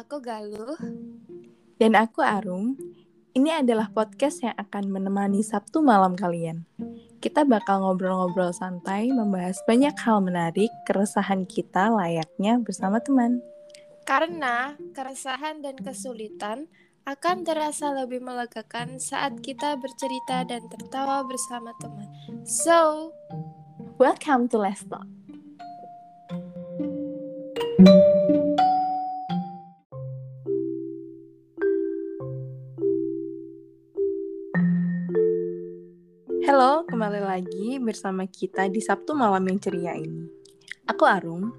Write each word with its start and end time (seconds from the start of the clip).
Aku 0.00 0.16
Galuh. 0.16 0.80
Dan 1.76 1.92
aku 1.92 2.24
Arum. 2.24 2.72
Ini 3.36 3.60
adalah 3.60 3.92
podcast 3.92 4.40
yang 4.40 4.56
akan 4.56 4.88
menemani 4.88 5.44
Sabtu 5.44 5.84
malam 5.84 6.16
kalian. 6.16 6.64
Kita 7.20 7.44
bakal 7.44 7.84
ngobrol-ngobrol 7.84 8.48
santai, 8.56 9.12
membahas 9.12 9.60
banyak 9.68 9.92
hal 10.00 10.24
menarik, 10.24 10.72
keresahan 10.88 11.44
kita 11.44 11.92
layaknya 11.92 12.56
bersama 12.64 12.96
teman. 13.04 13.44
Karena 14.08 14.72
keresahan 14.96 15.60
dan 15.60 15.76
kesulitan 15.76 16.72
akan 17.04 17.44
terasa 17.44 17.92
lebih 17.92 18.24
melegakan 18.24 18.96
saat 18.96 19.36
kita 19.44 19.76
bercerita 19.76 20.48
dan 20.48 20.64
tertawa 20.72 21.28
bersama 21.28 21.76
teman. 21.76 22.08
So, 22.48 23.12
welcome 24.00 24.48
to 24.48 24.64
Let's 24.64 24.80
Talk. 24.80 25.04
Halo, 36.50 36.82
kembali 36.82 37.22
lagi 37.22 37.78
bersama 37.78 38.26
kita 38.26 38.66
di 38.66 38.82
Sabtu 38.82 39.14
malam 39.14 39.46
yang 39.46 39.62
ceria 39.62 39.94
ini. 39.94 40.26
Aku 40.82 41.06
Arum. 41.06 41.54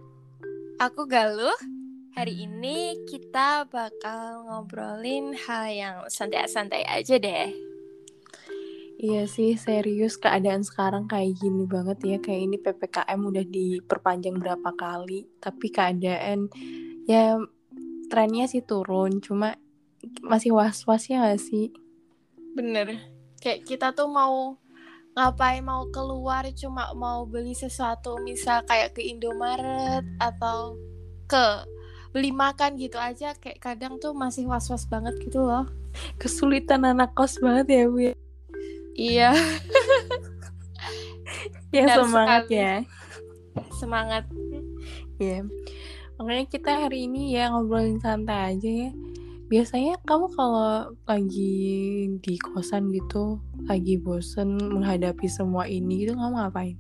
Aku 0.83 1.07
Galuh. 1.07 1.55
Hari 2.11 2.43
ini 2.43 2.99
kita 3.07 3.71
bakal 3.71 4.43
ngobrolin 4.51 5.31
hal 5.47 5.71
yang 5.71 5.95
santai-santai 6.11 6.83
aja 6.83 7.15
deh. 7.23 7.55
Iya 8.99 9.31
sih, 9.31 9.55
serius 9.55 10.19
keadaan 10.19 10.67
sekarang 10.67 11.07
kayak 11.07 11.39
gini 11.39 11.63
banget 11.63 11.99
ya. 12.03 12.17
Kayak 12.19 12.41
ini 12.51 12.57
PPKM 12.59 13.19
udah 13.23 13.45
diperpanjang 13.47 14.43
berapa 14.43 14.75
kali, 14.75 15.23
tapi 15.39 15.71
keadaan 15.71 16.51
ya 17.07 17.39
trennya 18.11 18.43
sih 18.43 18.59
turun, 18.59 19.23
cuma 19.23 19.55
masih 20.19 20.51
was-was 20.51 21.07
ya 21.07 21.31
gak 21.31 21.39
sih? 21.39 21.71
Bener. 22.59 22.99
Kayak 23.39 23.63
kita 23.63 23.95
tuh 23.95 24.11
mau 24.11 24.59
ngapain 25.11 25.59
mau 25.59 25.83
keluar 25.91 26.47
cuma 26.55 26.95
mau 26.95 27.27
beli 27.27 27.51
sesuatu 27.51 28.15
misal 28.23 28.63
kayak 28.63 28.95
ke 28.95 29.03
Indomaret 29.03 30.07
atau 30.17 30.79
ke 31.27 31.67
beli 32.15 32.31
makan 32.31 32.75
gitu 32.79 32.95
aja 32.99 33.35
kayak 33.35 33.59
kadang 33.59 33.99
tuh 33.99 34.15
masih 34.15 34.47
was-was 34.47 34.87
banget 34.87 35.15
gitu 35.23 35.43
loh. 35.43 35.67
Kesulitan 36.15 36.87
anak 36.87 37.11
kos 37.15 37.39
banget 37.43 37.67
ya 37.67 37.83
Bu 37.87 37.99
ya? 37.99 38.15
iya. 38.95 39.31
Ya 41.71 41.95
semangat 41.95 42.51
sekali. 42.51 42.59
ya. 42.59 42.75
Semangat. 43.79 44.23
Ya 45.15 45.47
makanya 46.21 46.45
kita 46.53 46.71
hari 46.85 47.09
ini 47.09 47.33
ya 47.33 47.49
ngobrolin 47.49 47.97
santai 47.97 48.53
aja 48.53 48.69
ya 48.69 48.91
biasanya 49.51 49.99
kamu 50.07 50.31
kalau 50.31 50.95
lagi 51.03 51.59
di 52.23 52.39
kosan 52.39 52.87
gitu 52.95 53.43
lagi 53.67 53.99
bosen 53.99 54.55
menghadapi 54.55 55.27
semua 55.27 55.67
ini 55.67 56.07
gitu 56.07 56.15
kamu 56.15 56.39
ngapain? 56.39 56.79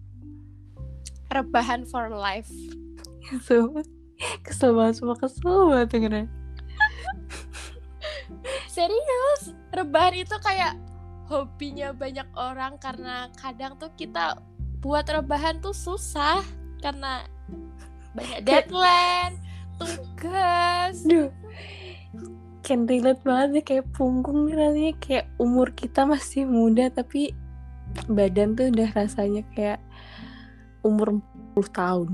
Rebahan 1.27 1.83
for 1.83 2.07
life. 2.15 2.47
So 3.43 3.75
kesel 4.47 4.71
banget 4.71 5.03
semua 5.03 5.19
kesel 5.19 5.67
banget 5.67 5.87
dengerin 5.91 6.27
serius? 8.71 9.51
Rebahan 9.75 10.15
itu 10.23 10.35
kayak 10.39 10.79
hobinya 11.27 11.91
banyak 11.91 12.27
orang 12.39 12.79
karena 12.79 13.27
kadang 13.35 13.75
tuh 13.75 13.91
kita 13.99 14.39
buat 14.79 15.03
rebahan 15.05 15.59
tuh 15.59 15.75
susah 15.75 16.39
karena 16.79 17.27
banyak 18.15 18.41
deadline 18.47 19.35
tugas. 19.79 21.03
Duh 21.03 21.29
can 22.61 22.85
relate 22.85 23.21
banget 23.25 23.49
ya 23.57 23.61
kayak 23.65 23.85
punggung 23.97 24.47
nih 24.47 24.55
rasanya 24.57 24.93
kayak 25.01 25.25
umur 25.41 25.73
kita 25.73 26.05
masih 26.05 26.45
muda 26.45 26.93
tapi 26.93 27.33
badan 28.07 28.55
tuh 28.55 28.71
udah 28.71 28.89
rasanya 28.95 29.43
kayak 29.53 29.79
umur 30.81 31.21
40 31.57 31.69
tahun. 31.75 32.09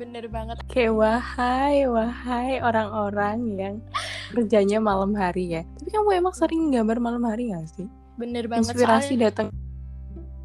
Bener 0.00 0.24
banget. 0.32 0.56
Kayak 0.64 0.96
wahai 0.96 1.84
wahai 1.84 2.62
orang-orang 2.64 3.38
yang 3.60 3.74
kerjanya 4.32 4.80
malam 4.80 5.12
hari 5.12 5.60
ya. 5.60 5.62
Tapi 5.76 5.90
kamu 5.92 6.08
emang 6.24 6.34
sering 6.36 6.72
gambar 6.72 6.96
malam 7.02 7.22
hari 7.28 7.52
gak 7.52 7.68
sih? 7.68 7.88
Bener 8.16 8.48
banget. 8.48 8.72
Inspirasi 8.72 9.16
soalnya... 9.16 9.24
datang. 9.28 9.46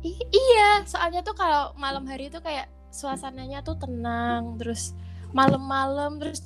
I 0.05 0.13
iya 0.29 0.85
soalnya 0.85 1.25
tuh 1.25 1.33
kalau 1.33 1.73
malam 1.81 2.05
hari 2.05 2.29
tuh 2.29 2.43
kayak 2.43 2.69
suasananya 2.93 3.65
tuh 3.65 3.73
tenang 3.81 4.55
terus 4.61 4.93
malam-malam 5.33 6.21
terus 6.21 6.45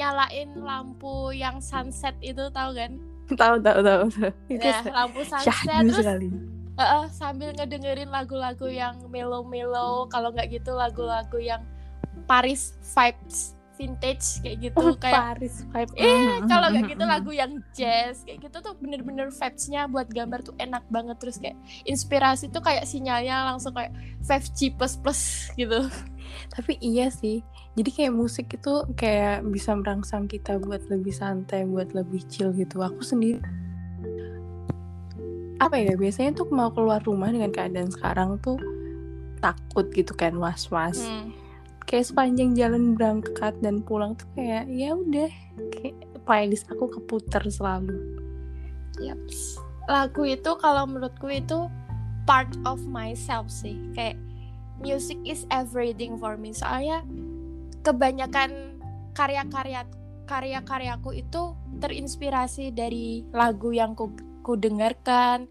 nyalain 0.00 0.48
lampu 0.56 1.36
yang 1.36 1.60
sunset 1.60 2.16
itu 2.24 2.48
tahu 2.48 2.72
kan? 2.72 2.96
Tahu 3.36 3.60
tahu 3.60 3.78
tahu. 3.84 4.04
Ya, 4.48 4.80
lampu 4.88 5.20
sunset 5.28 5.68
terus 5.68 6.00
sekali. 6.00 6.28
Uh, 6.80 6.82
uh, 6.82 7.04
sambil 7.12 7.52
ngedengerin 7.52 8.08
lagu-lagu 8.08 8.64
yang 8.64 8.96
melo-melo 9.12 10.08
kalau 10.08 10.32
nggak 10.32 10.48
gitu 10.48 10.72
lagu-lagu 10.72 11.36
yang 11.36 11.60
Paris 12.24 12.72
vibes 12.96 13.52
vintage 13.80 14.44
kayak 14.44 14.56
gitu 14.60 14.76
oh, 14.76 14.92
kayak 14.96 15.36
Paris 15.36 15.64
vibe. 15.72 15.92
Eh, 15.96 16.44
kalau 16.44 16.68
nggak 16.68 16.84
gitu 16.92 17.04
lagu 17.08 17.32
yang 17.32 17.52
jazz 17.72 18.24
kayak 18.28 18.44
gitu 18.44 18.56
tuh 18.60 18.76
bener-bener 18.76 19.32
vibesnya 19.32 19.88
buat 19.88 20.08
gambar 20.12 20.44
tuh 20.44 20.52
enak 20.60 20.84
banget 20.92 21.16
terus 21.16 21.40
kayak 21.40 21.56
inspirasi 21.88 22.52
tuh 22.52 22.60
kayak 22.60 22.84
sinyalnya 22.84 23.48
langsung 23.48 23.72
kayak 23.72 23.96
5G 24.24 24.76
plus 24.76 25.00
plus 25.00 25.48
gitu. 25.56 25.88
Tapi 26.54 26.76
iya 26.84 27.08
sih, 27.08 27.40
jadi 27.80 27.96
kayak 27.96 28.12
musik 28.12 28.52
itu 28.52 28.84
kayak 28.92 29.40
bisa 29.48 29.72
merangsang 29.72 30.28
kita 30.28 30.60
buat 30.60 30.84
lebih 30.92 31.16
santai 31.16 31.64
buat 31.64 31.96
lebih 31.96 32.20
chill 32.28 32.52
gitu. 32.52 32.84
Aku 32.84 33.00
sendiri. 33.00 33.40
Apa 35.56 35.80
ya 35.80 35.96
biasanya 35.96 36.36
tuh 36.36 36.52
mau 36.52 36.68
keluar 36.68 37.00
rumah 37.00 37.32
dengan 37.32 37.48
keadaan 37.48 37.88
sekarang 37.88 38.36
tuh 38.44 38.60
takut 39.40 39.88
gitu 39.96 40.12
kan 40.12 40.36
was 40.36 40.68
was 40.68 41.00
hmm. 41.00 41.32
kayak 41.88 42.04
sepanjang 42.04 42.52
jalan 42.52 42.92
berangkat 42.92 43.56
dan 43.64 43.80
pulang 43.80 44.12
tuh 44.12 44.28
kayak 44.36 44.68
ya 44.68 44.92
udah 44.92 45.32
kayak 45.80 45.96
playlist 46.28 46.68
aku 46.68 46.84
keputar 47.00 47.40
selalu. 47.48 47.96
Yep. 49.00 49.16
lagu 49.88 50.22
itu 50.28 50.50
kalau 50.60 50.84
menurutku 50.84 51.32
itu 51.32 51.64
part 52.28 52.52
of 52.68 52.84
myself 52.84 53.48
sih. 53.48 53.80
Kayak 53.96 54.20
music 54.84 55.16
is 55.24 55.48
everything 55.48 56.20
for 56.20 56.36
me. 56.36 56.52
Soalnya 56.52 57.00
kebanyakan 57.82 58.80
karya-karya 59.16 59.84
karya-karyaku 60.30 61.26
itu 61.26 61.58
terinspirasi 61.82 62.70
dari 62.70 63.26
lagu 63.34 63.74
yang 63.74 63.98
ku, 63.98 64.14
ku 64.46 64.54
dengarkan. 64.54 65.50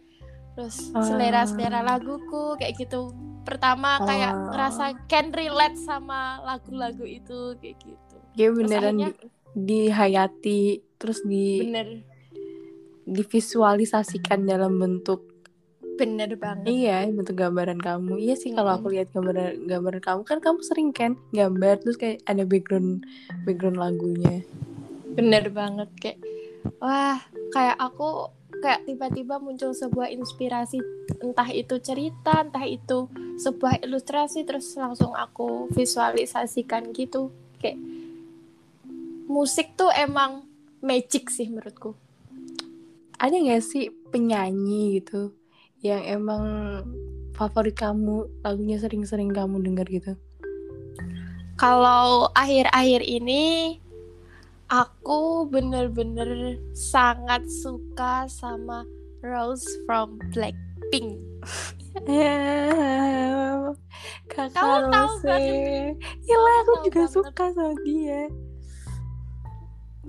Terus 0.56 0.92
selera-selera 0.92 1.84
laguku 1.84 2.56
kayak 2.56 2.80
gitu. 2.80 3.12
Pertama 3.44 4.00
kayak 4.04 4.32
uh. 4.32 4.40
ngerasa 4.56 4.86
can 5.12 5.36
relate 5.36 5.76
sama 5.76 6.40
lagu-lagu 6.48 7.04
itu 7.04 7.60
kayak 7.60 7.76
gitu. 7.84 8.16
Ya 8.40 8.56
beneran 8.56 9.04
akhirnya, 9.04 9.10
di, 9.12 9.28
dihayati 9.68 10.62
terus 10.96 11.20
di 11.28 11.64
bener. 11.68 11.88
divisualisasikan 13.04 14.48
dalam 14.48 14.80
bentuk 14.80 15.29
Bener 16.00 16.32
banget. 16.40 16.72
Iya, 16.72 17.12
bentuk 17.12 17.36
gambaran 17.36 17.84
kamu. 17.84 18.24
Iya 18.24 18.40
sih 18.40 18.56
kalau 18.56 18.80
aku 18.80 18.88
lihat 18.96 19.12
gambaran 19.12 19.68
gambaran 19.68 20.00
kamu 20.00 20.22
kan 20.24 20.40
kamu 20.40 20.60
sering 20.64 20.90
kan 20.96 21.20
gambar 21.36 21.84
terus 21.84 22.00
kayak 22.00 22.24
ada 22.24 22.48
background 22.48 23.04
background 23.44 23.76
lagunya. 23.76 24.48
Bener 25.12 25.52
banget 25.52 25.92
kayak 26.00 26.20
wah, 26.80 27.20
kayak 27.52 27.76
aku 27.76 28.32
kayak 28.64 28.88
tiba-tiba 28.88 29.44
muncul 29.44 29.76
sebuah 29.76 30.08
inspirasi 30.16 30.80
entah 31.20 31.52
itu 31.52 31.76
cerita, 31.84 32.48
entah 32.48 32.64
itu 32.64 33.12
sebuah 33.36 33.84
ilustrasi 33.84 34.48
terus 34.48 34.72
langsung 34.80 35.12
aku 35.12 35.68
visualisasikan 35.76 36.96
gitu. 36.96 37.28
Kayak 37.60 37.76
musik 39.28 39.76
tuh 39.76 39.92
emang 39.92 40.48
magic 40.80 41.28
sih 41.28 41.52
menurutku. 41.52 41.92
Ada 43.20 43.36
gak 43.36 43.64
sih 43.68 43.92
penyanyi 44.16 45.04
gitu 45.04 45.36
yang 45.80 46.04
emang 46.04 46.44
favorit 47.34 47.76
kamu 47.76 48.28
lagunya 48.44 48.76
sering-sering 48.76 49.32
kamu 49.32 49.64
denger 49.64 49.88
gitu? 49.88 50.14
Kalau 51.56 52.32
akhir-akhir 52.36 53.04
ini 53.04 53.76
aku 54.72 55.48
bener-bener 55.48 56.60
sangat 56.72 57.44
suka 57.64 58.28
sama 58.32 58.88
Rose 59.20 59.68
from 59.84 60.20
Blackpink. 60.32 61.20
Kakak 64.30 64.56
Kamu 64.56 64.88
tahu 64.88 65.14
banget 65.26 65.98
Gila 66.24 66.54
aku 66.64 66.74
juga 66.88 67.04
banget. 67.04 67.12
suka 67.12 67.46
sama 67.52 67.74
dia 67.84 68.22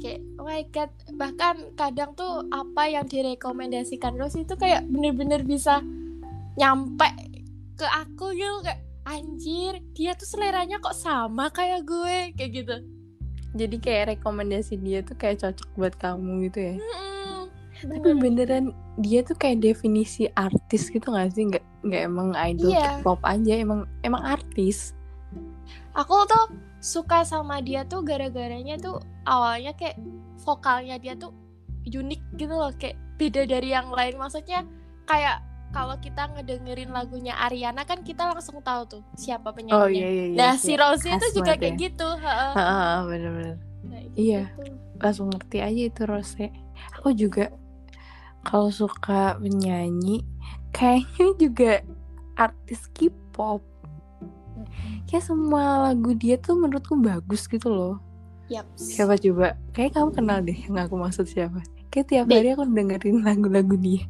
kayak 0.00 0.20
oh 0.40 0.48
my 0.48 0.64
god 0.72 0.90
bahkan 1.20 1.68
kadang 1.76 2.16
tuh 2.16 2.48
apa 2.50 2.88
yang 2.88 3.04
direkomendasikan 3.04 4.16
Rose 4.16 4.40
itu 4.40 4.56
kayak 4.56 4.88
bener-bener 4.88 5.44
bisa 5.44 5.84
nyampe 6.56 7.06
ke 7.76 7.86
aku 7.86 8.32
gitu 8.32 8.64
kayak 8.64 8.80
anjir 9.08 9.80
dia 9.96 10.12
tuh 10.16 10.28
seleranya 10.28 10.80
kok 10.80 10.96
sama 10.96 11.48
kayak 11.52 11.84
gue 11.84 12.32
kayak 12.36 12.52
gitu 12.52 12.76
Jadi 13.50 13.82
kayak 13.82 14.14
rekomendasi 14.14 14.78
dia 14.78 15.02
tuh 15.02 15.18
kayak 15.18 15.42
cocok 15.42 15.68
buat 15.74 15.94
kamu 15.98 16.46
gitu 16.46 16.58
ya. 16.70 16.74
Mm-mm. 16.78 17.50
Tapi 17.82 18.10
beneran 18.14 18.70
dia 19.02 19.26
tuh 19.26 19.34
kayak 19.34 19.58
definisi 19.58 20.30
artis 20.38 20.86
gitu 20.86 21.10
gak 21.10 21.34
sih? 21.34 21.50
Nggak 21.50 21.64
nggak 21.82 22.02
emang 22.06 22.30
idol 22.38 22.70
Iya. 22.70 23.02
K-pop 23.02 23.18
aja, 23.26 23.52
emang 23.58 23.90
emang 24.06 24.22
artis. 24.22 24.94
Aku 25.98 26.14
tuh 26.30 26.54
suka 26.78 27.26
sama 27.26 27.58
dia 27.58 27.82
tuh 27.90 28.06
gara-garanya 28.06 28.78
tuh 28.78 29.02
awalnya 29.24 29.72
kayak 29.76 29.96
vokalnya 30.40 30.96
dia 30.96 31.16
tuh 31.16 31.32
unik 31.84 32.20
gitu 32.36 32.52
loh 32.52 32.72
kayak 32.76 32.96
beda 33.16 33.44
dari 33.44 33.72
yang 33.72 33.88
lain 33.92 34.16
maksudnya 34.16 34.64
kayak 35.04 35.44
kalau 35.70 35.94
kita 36.02 36.26
ngedengerin 36.34 36.90
lagunya 36.90 37.34
Ariana 37.38 37.86
kan 37.86 38.02
kita 38.02 38.26
langsung 38.26 38.58
tahu 38.58 38.82
tuh 38.90 39.02
siapa 39.14 39.54
penyanyinya. 39.54 39.86
Oh 39.86 39.86
iya 39.86 40.08
iya 40.10 40.24
iya. 40.34 40.38
Nah 40.38 40.52
si 40.58 40.74
iya. 40.74 40.82
Rose 40.82 41.06
itu 41.06 41.14
Khas 41.22 41.30
juga 41.30 41.52
banget 41.54 41.62
kayak 41.62 41.74
ya. 41.78 41.82
gitu. 41.86 42.08
heeh. 42.18 42.96
Bener-bener. 43.06 43.56
Kayak 43.86 44.08
Iya. 44.18 44.42
gitu. 44.50 44.62
Langsung 44.98 45.26
ngerti 45.30 45.58
aja 45.62 45.82
itu 45.86 46.02
Rose. 46.02 46.46
Aku 46.98 47.08
juga 47.14 47.54
kalau 48.42 48.74
suka 48.74 49.38
menyanyi 49.38 50.26
kayaknya 50.74 51.28
juga 51.38 51.72
artis 52.34 52.90
K-pop. 52.90 53.62
Kayak 55.06 55.22
semua 55.22 55.86
lagu 55.86 56.18
dia 56.18 56.34
tuh 56.34 56.58
menurutku 56.58 56.98
bagus 56.98 57.46
gitu 57.46 57.70
loh. 57.70 58.02
Yaps. 58.50 58.82
Siapa 58.92 59.14
coba? 59.14 59.54
Kayak 59.70 59.94
kamu 59.94 60.10
kenal 60.12 60.38
deh 60.42 60.58
yang 60.58 60.76
aku 60.76 60.98
maksud 60.98 61.24
siapa. 61.24 61.62
Kayak 61.88 62.06
tiap 62.08 62.26
hari 62.28 62.50
aku 62.50 62.66
dengerin 62.66 63.22
lagu-lagu 63.22 63.74
dia. 63.76 64.02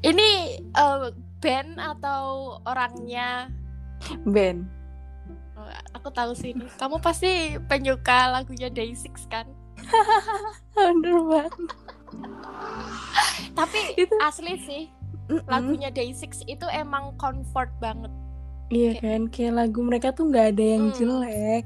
Ini 0.00 0.28
eh, 0.60 1.06
band 1.38 1.70
atau 1.76 2.22
orangnya? 2.62 3.46
Ben. 4.24 4.66
Oh, 5.54 5.66
aku 5.92 6.10
tahu 6.10 6.34
sih. 6.34 6.50
ini. 6.50 6.66
Kamu 6.72 6.98
pasti 6.98 7.30
penyuka 7.64 8.30
lagunya 8.32 8.66
Day6 8.68 9.06
kan? 9.26 9.46
Bener 10.74 11.18
banget. 11.20 11.52
Tapi 13.54 13.78
Itu 13.96 14.14
asli 14.20 14.54
sih 14.60 14.82
lagunya 15.44 15.90
Day6 15.90 16.22
itu 16.44 16.66
emang 16.70 17.14
comfort 17.16 17.70
banget. 17.78 18.10
Iya 18.68 18.90
kayak- 18.94 19.02
kan, 19.02 19.22
kayak 19.30 19.54
lagu 19.56 19.80
mereka 19.80 20.08
tuh 20.10 20.28
nggak 20.28 20.46
ada 20.52 20.64
yang 20.68 20.84
Hmm. 20.88 20.94
jelek. 20.94 21.64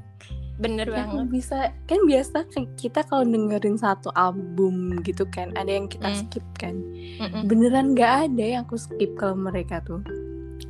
Bener 0.53 0.85
aku 0.85 0.93
banget. 1.17 1.27
bisa 1.29 1.57
kan 1.83 1.99
biasa 2.03 2.45
kan 2.47 2.63
kita 2.75 3.01
kalau 3.03 3.23
dengerin 3.23 3.73
satu 3.75 4.13
album 4.13 4.75
gitu 5.01 5.25
kan, 5.25 5.49
ada 5.53 5.67
yang 5.67 5.85
kita 5.85 6.05
Hmm. 6.05 6.19
skip 6.19 6.45
kan. 6.55 6.77
Mm-mm. 7.19 7.43
Beneran 7.43 7.91
nggak 7.91 8.13
ada 8.27 8.43
yang 8.43 8.61
aku 8.63 8.77
skip 8.77 9.13
kalau 9.15 9.33
mereka 9.35 9.81
tuh. 9.81 10.05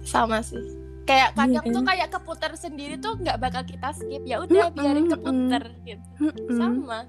Sama 0.02 0.40
sih. 0.40 0.64
Kayak 1.04 1.36
Iya 1.36 1.60
kadang 1.60 1.66
tuh 1.68 1.76
kan? 1.76 1.88
kayak 1.90 2.10
keputar 2.10 2.52
sendiri 2.54 2.96
tuh 2.96 3.18
nggak 3.18 3.36
bakal 3.38 3.62
kita 3.62 3.92
skip. 3.92 4.24
Ya 4.24 4.40
udah 4.40 4.72
biarin 4.72 5.08
keputar 5.10 5.64
gitu. 5.84 6.08
Mm-mm. 6.22 6.56
Sama. 6.56 7.00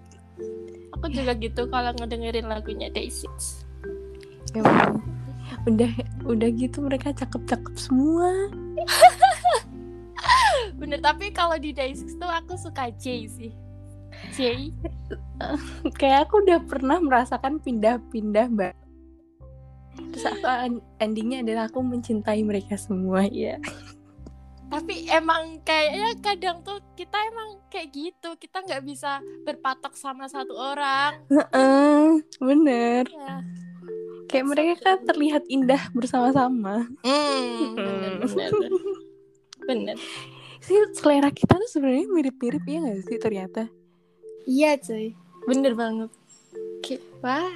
Aku 0.93 1.07
juga 1.09 1.33
gitu 1.35 1.67
kalau 1.69 1.91
ngedengerin 1.93 2.45
lagunya 2.45 2.91
Day6. 2.91 3.31
Emang 4.53 4.99
udah 5.65 5.91
udah 6.25 6.49
gitu 6.51 6.79
mereka 6.81 7.11
cakep-cakep 7.13 7.75
semua. 7.77 8.51
Bener, 10.85 11.01
tapi 11.01 11.33
kalau 11.33 11.57
di 11.57 11.73
Day6 11.73 12.21
tuh 12.21 12.29
aku 12.29 12.61
suka 12.61 12.93
Jay 13.01 13.25
sih. 13.25 13.57
Jay. 14.37 14.69
Kayak 15.99 16.29
aku 16.29 16.45
udah 16.45 16.61
pernah 16.61 17.01
merasakan 17.01 17.57
pindah-pindah 17.65 18.53
mbak. 18.53 18.77
Terus 20.13 20.29
aku 20.29 20.45
en- 20.45 20.85
endingnya 21.01 21.41
adalah 21.41 21.73
aku 21.73 21.81
mencintai 21.81 22.45
mereka 22.45 22.77
semua 22.77 23.25
ya. 23.33 23.57
Tapi 24.69 25.09
emang 25.09 25.65
kayaknya 25.65 26.21
kadang 26.21 26.61
tuh 26.61 26.77
kita 26.93 27.17
emang 27.33 27.65
kayak 27.73 27.89
gitu. 27.89 28.37
Kita 28.37 28.61
nggak 28.61 28.85
bisa 28.85 29.25
berpatok 29.49 29.97
sama 29.97 30.29
satu 30.29 30.53
orang. 30.53 31.25
Bener. 32.45 33.09
Ya. 33.09 33.41
Kayak 34.29 34.47
mereka 34.53 34.75
kan 34.85 34.99
terlihat 35.09 35.49
indah 35.49 35.81
bersama-sama. 35.97 36.93
Hmm, 37.01 37.73
bener, 37.73 38.13
bener. 38.21 38.51
Bener. 39.65 39.97
Sih 40.65 40.79
selera 40.93 41.29
kita 41.29 41.55
tuh 41.55 41.69
sebenarnya 41.69 42.09
mirip-mirip 42.09 42.65
ya 42.65 42.79
gak 42.81 43.01
sih 43.05 43.19
ternyata? 43.19 43.63
Iya 44.45 44.77
cuy. 44.79 45.13
Bener 45.45 45.73
banget. 45.75 46.11
Kayak, 46.81 47.03
wah. 47.21 47.53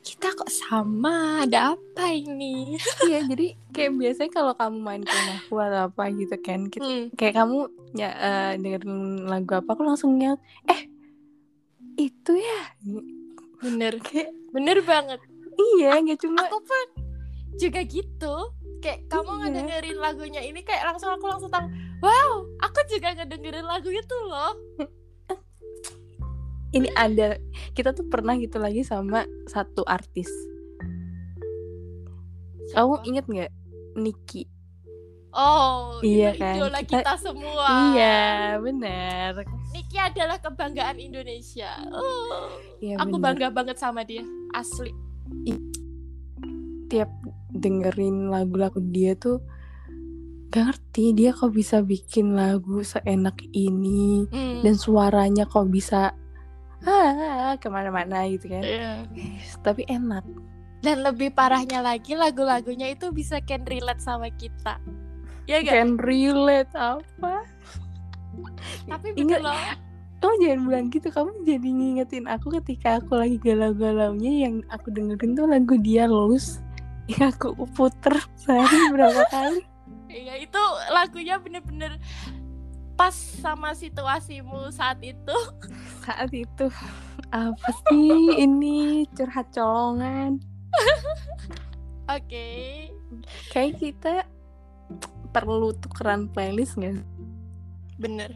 Kita 0.00 0.30
kok 0.32 0.48
sama? 0.48 1.42
Ada 1.42 1.74
apa 1.74 2.04
ini? 2.08 2.76
iya, 3.08 3.24
jadi 3.24 3.58
kayak 3.72 3.92
biasanya 3.96 4.30
kalau 4.30 4.52
kamu 4.54 4.78
main 4.78 5.02
ke 5.02 5.10
rumahku 5.10 5.54
atau 5.58 5.80
apa 5.88 6.02
gitu 6.12 6.36
kan, 6.38 6.60
kita- 6.68 6.84
Hmm. 6.84 7.04
kayak 7.12 7.34
kamu 7.34 7.58
ya 7.92 8.10
eh, 8.12 8.52
dengerin 8.56 8.94
lagu 9.26 9.50
apa 9.52 9.68
aku 9.68 9.82
langsung 9.82 10.14
nyat, 10.14 10.38
eh 10.64 10.86
itu 11.96 12.32
ya, 12.34 12.62
Bener. 13.58 13.98
kayak 13.98 14.30
Bener 14.50 14.78
banget. 14.82 15.18
iya 15.74 15.94
nggak 15.96 16.18
cuma 16.20 16.42
Aku 16.44 16.58
pun 16.60 16.86
juga 17.56 17.80
gitu. 17.82 18.34
Kayak 18.84 19.00
kamu 19.08 19.24
Iya. 19.26 19.40
ngedengerin 19.40 19.96
lagunya 19.96 20.40
ini 20.40 20.60
kayak 20.60 20.84
langsung 20.84 21.08
aku 21.08 21.24
langsung 21.24 21.48
tahu. 21.48 21.64
Wow, 21.98 22.30
aku 22.60 22.84
juga 22.86 23.16
ngedengerin 23.16 23.64
lagu 23.64 23.88
itu 23.88 24.16
loh. 24.22 24.52
ini 26.70 26.90
ada 26.92 27.38
kita 27.70 27.94
tuh 27.94 28.04
pernah 28.04 28.34
gitu 28.34 28.58
lagi 28.58 28.82
sama 28.82 29.22
satu 29.46 29.86
artis. 29.86 30.26
Kamu 32.68 32.98
Siapa? 32.98 33.06
inget 33.06 33.24
nggak 33.24 33.50
Niki? 33.94 34.42
Oh, 35.30 35.98
Iya 35.98 36.30
itu 36.30 36.40
kan, 36.40 36.54
idola 36.54 36.80
kita- 36.82 37.02
kita, 37.02 37.14
semua. 37.16 37.66
Iya 37.90 38.18
benar. 38.58 39.32
Niki 39.70 39.98
adalah 39.98 40.38
kebanggaan 40.38 40.98
Indonesia. 40.98 41.74
Oh, 41.88 42.54
Iya 42.78 42.98
aku 42.98 43.16
benar. 43.16 43.24
bangga 43.32 43.48
banget 43.50 43.76
sama 43.78 44.02
dia. 44.02 44.22
Asli. 44.52 44.92
tiap 46.84 47.10
dengerin 47.54 48.28
lagu-lagu 48.28 48.82
dia 48.84 49.14
tuh 49.14 49.38
gak 50.48 50.68
ngerti 50.68 51.04
dia 51.12 51.30
kok 51.30 51.50
bisa 51.50 51.80
bikin 51.80 52.32
lagu 52.32 52.82
seenak 52.82 53.34
ini 53.48 54.26
Hmm. 54.28 54.60
dan 54.60 54.74
suaranya 54.74 55.44
kok 55.44 55.66
bisa 55.66 56.14
ah 56.82 57.56
ke 57.56 57.66
mana-mana 57.66 58.28
gitu 58.28 58.46
kan 58.48 58.60
Iya. 58.60 58.92
tapi 59.60 59.86
enak 59.86 60.22
Dan 60.78 61.00
lebih 61.00 61.32
parahnya 61.32 61.80
lagi 61.80 62.12
lagu-lagunya 62.12 62.92
itu 62.92 63.08
bisa 63.08 63.40
can 63.40 63.64
relate 63.64 63.98
sama 63.98 64.28
kita. 64.30 64.76
Ya 65.46 65.58
gak? 65.58 65.72
can 65.72 65.96
relate 65.96 66.68
apa 66.70 67.40
Tapi 68.84 69.16
Ingat- 69.16 69.40
bener 69.40 69.48
loh. 69.48 69.56
kamu 70.20 70.34
jangan 70.38 70.60
bilang 70.62 70.86
gitu 70.88 71.08
kamu 71.08 71.30
jadi 71.42 71.68
ngingetin 71.70 72.24
aku 72.26 72.46
ketika 72.54 72.96
aku 72.96 73.12
lagi 73.14 73.36
galau-galaunya 73.38 74.32
yang 74.40 74.54
aku 74.68 74.88
dengerin 74.88 75.32
tuh 75.32 75.44
lagu 75.46 75.76
dia 75.78 76.04
Lose 76.04 76.63
yang 77.10 77.32
aku 77.32 77.52
puter 77.74 78.16
sehari 78.38 78.92
berapa 78.92 79.22
kali 79.28 79.62
Iya 80.08 80.38
itu 80.38 80.62
lagunya 80.94 81.42
bener-bener 81.42 81.98
pas 82.94 83.10
sama 83.10 83.74
situasimu 83.74 84.70
saat 84.70 85.02
itu. 85.02 85.34
saat 86.06 86.30
itu 86.30 86.70
apa 87.34 87.68
sih 87.90 88.38
ini 88.38 89.02
curhat 89.10 89.50
colongan 89.50 90.38
Oke. 92.06 92.90
kayak 93.50 93.80
kita 93.82 94.14
perlu 95.34 95.74
tukeran 95.82 96.30
playlist 96.30 96.78
nggak? 96.78 97.02
Bener. 97.98 98.30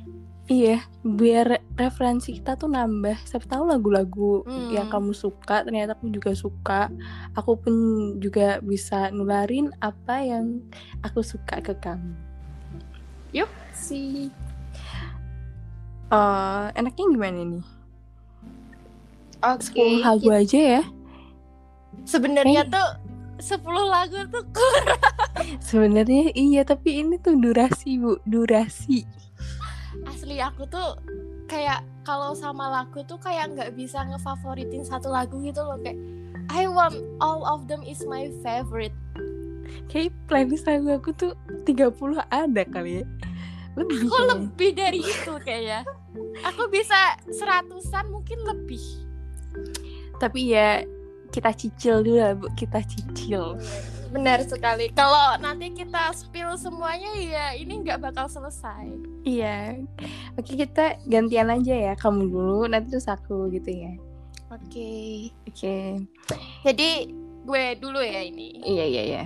Iya, 0.49 0.81
biar 1.05 1.61
referensi 1.77 2.33
kita 2.33 2.57
tuh 2.57 2.73
nambah. 2.73 3.21
Siapa 3.21 3.45
tahu 3.45 3.69
lagu-lagu 3.69 4.49
Hmm. 4.49 4.73
yang 4.73 4.89
kamu 4.89 5.13
suka 5.13 5.61
ternyata 5.61 5.93
aku 5.93 6.09
juga 6.09 6.33
suka. 6.33 6.89
Aku 7.37 7.61
pun 7.61 7.75
juga 8.17 8.57
bisa 8.59 9.13
nularin 9.13 9.69
apa 9.79 10.25
yang 10.25 10.65
aku 11.05 11.21
suka 11.21 11.61
ke 11.61 11.77
kamu. 11.77 12.17
Si 13.79 14.33
Eh, 16.09 16.67
enaknya 16.75 17.05
gimana 17.05 17.41
nih? 17.45 17.65
Oke. 19.45 19.61
10 19.77 20.01
lagu 20.01 20.29
aja 20.33 20.81
ya. 20.81 20.83
Sebenarnya 22.03 22.65
Eh. 22.65 22.73
tuh 22.73 22.89
10 23.39 23.85
lagu 23.87 24.17
tuh 24.33 24.43
kurang. 24.51 24.99
Sebenarnya 25.61 26.33
iya, 26.33 26.65
tapi 26.65 27.05
ini 27.05 27.21
tuh 27.21 27.37
durasi, 27.37 28.01
Bu. 28.01 28.17
Durasi. 28.25 29.05
Asli 30.09 30.41
aku 30.43 30.69
tuh 30.69 30.99
kayak 31.49 31.81
kalau 32.05 32.37
sama 32.37 32.69
lagu 32.69 33.01
tuh 33.09 33.17
kayak 33.21 33.57
nggak 33.57 33.71
bisa 33.77 34.05
ngefavoritin 34.05 34.85
satu 34.85 35.09
lagu 35.09 35.41
gitu 35.41 35.61
loh 35.65 35.81
kayak 35.81 35.97
I 36.49 36.65
want 36.69 36.97
all 37.21 37.45
of 37.45 37.69
them 37.69 37.85
is 37.85 38.05
my 38.09 38.33
favorite. 38.41 38.95
Kayak 39.93 40.17
playlist 40.29 40.65
lagu 40.65 40.89
aku 40.97 41.13
tuh 41.13 41.33
30 41.69 41.93
ada 42.33 42.63
kali 42.65 43.01
ya. 43.01 43.05
Lebih. 43.77 43.99
Aku 44.01 44.09
kayaknya. 44.09 44.33
lebih 44.33 44.71
dari 44.73 45.01
itu 45.05 45.33
kayaknya. 45.45 45.81
Aku 46.49 46.63
bisa 46.73 47.21
seratusan 47.29 48.09
mungkin 48.09 48.41
lebih. 48.49 48.81
Tapi 50.17 50.57
ya 50.57 50.83
kita 51.29 51.53
cicil 51.53 52.01
dulu 52.01 52.19
lah, 52.19 52.33
Bu. 52.33 52.49
Kita 52.57 52.81
cicil. 52.81 53.61
Benar 54.09 54.41
sekali. 54.49 54.89
Kalau 54.97 55.37
nanti 55.37 55.69
kita 55.77 56.13
spill 56.17 56.57
semuanya 56.57 57.13
ya 57.17 57.47
ini 57.53 57.85
nggak 57.85 58.01
bakal 58.01 58.25
selesai. 58.25 58.89
Iya. 59.29 59.85
Oke, 60.41 60.57
kita 60.57 60.97
gantian 61.05 61.53
aja 61.53 61.75
ya. 61.77 61.93
Kamu 61.93 62.29
dulu, 62.33 62.65
nanti 62.65 62.97
terus 62.97 63.09
aku 63.09 63.53
gitu 63.53 63.69
ya. 63.69 63.93
Oke. 64.49 65.29
Oke. 65.45 66.01
Jadi 66.65 67.13
gue 67.45 67.65
dulu 67.77 68.01
ya 68.01 68.25
ini. 68.25 68.65
Iya, 68.65 68.85
iya, 68.89 69.03
iya. 69.05 69.25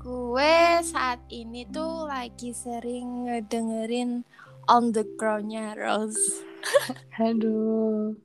Gue 0.00 0.80
saat 0.84 1.20
ini 1.28 1.68
tuh 1.68 2.08
lagi 2.08 2.52
sering 2.56 3.28
ngedengerin 3.28 4.24
On 4.68 4.92
the 4.92 5.04
Ground-nya 5.16 5.76
Rose. 5.76 6.44
Aduh. 7.20 8.16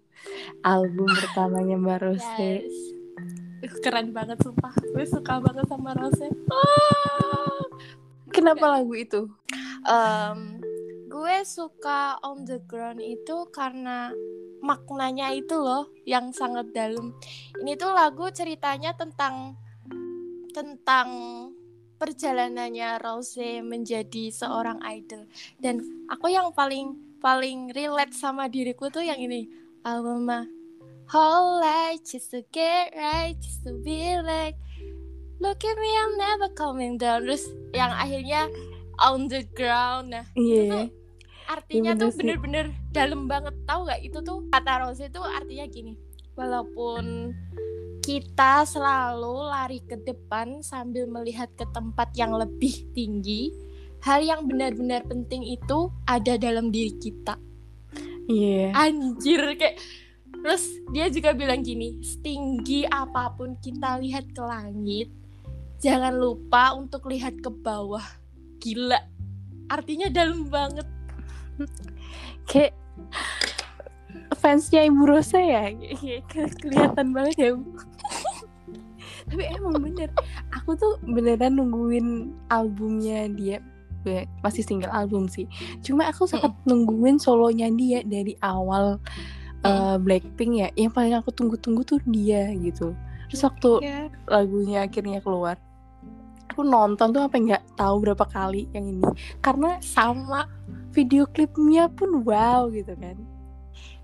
Album 0.64 1.10
pertamanya 1.12 1.76
Mbak 1.80 2.00
Rose. 2.04 2.32
Yes. 2.40 2.95
Keren 3.84 4.14
banget 4.14 4.38
sumpah. 4.42 4.74
Gue 4.94 5.06
suka 5.06 5.42
banget 5.42 5.66
sama 5.70 5.92
Rose. 5.98 6.28
Ah. 6.52 7.64
Kenapa 8.30 8.80
lagu 8.80 8.94
itu? 8.94 9.32
Em, 9.86 10.60
gue 11.08 11.38
suka 11.48 12.20
On 12.26 12.44
the 12.44 12.60
Ground 12.68 13.00
itu 13.00 13.48
karena 13.54 14.12
maknanya 14.60 15.32
itu 15.32 15.56
loh 15.56 15.90
yang 16.04 16.34
sangat 16.36 16.74
dalam. 16.76 17.16
Ini 17.62 17.78
tuh 17.78 17.94
lagu 17.96 18.28
ceritanya 18.34 18.98
tentang 18.98 19.56
tentang 20.52 21.10
perjalanannya 21.96 23.00
Rose 23.00 23.64
menjadi 23.64 24.32
seorang 24.32 24.84
idol 24.84 25.28
dan 25.60 25.80
aku 26.12 26.28
yang 26.28 26.52
paling 26.52 26.96
paling 27.24 27.72
relate 27.72 28.12
sama 28.12 28.52
diriku 28.52 28.92
tuh 28.92 29.04
yang 29.04 29.18
ini 29.18 29.48
my 29.86 30.55
whole 31.08 31.60
life 31.60 32.02
just 32.04 32.30
to 32.30 32.42
get 32.50 32.94
right 32.94 33.38
just 33.38 33.62
to 33.62 33.78
be 33.82 34.18
like 34.20 34.58
look 35.38 35.62
at 35.62 35.76
me 35.76 35.92
I'm 35.96 36.14
never 36.16 36.50
coming 36.52 36.96
down 36.96 37.24
terus 37.24 37.46
yang 37.72 37.92
akhirnya 37.92 38.48
on 38.98 39.28
the 39.28 39.44
ground 39.52 40.12
nah 40.12 40.26
Iya. 40.34 40.90
artinya 41.46 41.94
Iya, 41.94 42.00
tuh 42.00 42.10
bener 42.10 42.12
sih. 42.12 42.20
bener-bener 42.42 42.66
dalam 42.90 43.28
banget 43.28 43.54
tahu 43.64 43.86
nggak 43.86 44.02
itu 44.02 44.18
tuh 44.20 44.38
kata 44.50 44.74
Rose 44.82 45.04
itu 45.04 45.22
artinya 45.22 45.66
gini 45.68 45.94
walaupun 46.34 47.32
kita 48.02 48.64
selalu 48.64 49.50
lari 49.50 49.80
ke 49.82 49.98
depan 50.00 50.62
sambil 50.62 51.06
melihat 51.06 51.50
ke 51.54 51.66
tempat 51.70 52.14
yang 52.14 52.34
lebih 52.34 52.86
tinggi 52.94 53.50
hal 54.00 54.22
yang 54.22 54.46
benar-benar 54.46 55.02
penting 55.04 55.42
itu 55.44 55.90
ada 56.06 56.34
dalam 56.36 56.70
diri 56.70 56.94
kita 56.96 57.38
Iya. 58.26 58.74
anjir 58.74 59.54
kayak 59.54 59.78
terus 60.46 60.78
dia 60.94 61.10
juga 61.10 61.34
bilang 61.34 61.66
gini 61.66 61.98
setinggi 62.06 62.86
apa 62.86 63.34
pun 63.34 63.58
kita 63.58 63.98
lihat 63.98 64.30
ke 64.30 64.44
langit 64.46 65.10
jangan 65.82 66.14
lupa 66.14 66.78
untuk 66.78 67.10
lihat 67.10 67.34
ke 67.42 67.50
bawah 67.50 68.06
gila 68.62 69.02
artinya 69.74 70.06
dalam 70.14 70.46
banget 70.46 70.86
Kayak 72.46 72.74
fansnya 74.36 74.86
Ibu 74.86 75.04
Rosa 75.08 75.40
ya. 75.40 75.72
Kelihatan 76.62 77.16
banget 77.16 77.36
ya. 77.40 77.52
Tapi 79.30 79.44
emang 79.58 79.82
bener. 79.82 80.10
Aku 80.62 80.78
tuh 80.78 81.02
beneran 81.02 81.58
nungguin 81.58 82.30
albumnya 82.54 83.26
dia. 83.32 83.58
Masih 84.46 84.62
single 84.62 84.94
album 84.94 85.26
sih. 85.26 85.50
Cuma 85.82 86.06
aku 86.06 86.30
sangat 86.30 86.54
nungguin 86.70 87.18
solonya 87.18 87.66
dia 87.74 88.06
dari 88.06 88.38
awal 88.46 89.02
eh, 89.66 89.96
Blackpink 89.98 90.54
ya. 90.62 90.68
Yang 90.78 90.92
paling 90.94 91.14
aku 91.18 91.30
tunggu-tunggu 91.34 91.82
tuh 91.84 92.00
dia 92.06 92.50
gitu. 92.54 92.94
Terus 93.30 93.42
waktu 93.42 93.72
ya 93.82 94.00
lagunya 94.30 94.86
akhirnya 94.86 95.20
keluar 95.22 95.58
aku 96.56 96.64
nonton 96.64 97.12
tuh 97.12 97.20
apa 97.20 97.36
nggak 97.36 97.76
tahu 97.76 97.96
berapa 98.00 98.24
kali 98.32 98.72
yang 98.72 98.88
ini 98.88 99.04
karena 99.44 99.76
sama 99.84 100.48
video 100.96 101.28
klipnya 101.28 101.92
pun 101.92 102.24
wow 102.24 102.72
gitu 102.72 102.96
kan 102.96 103.20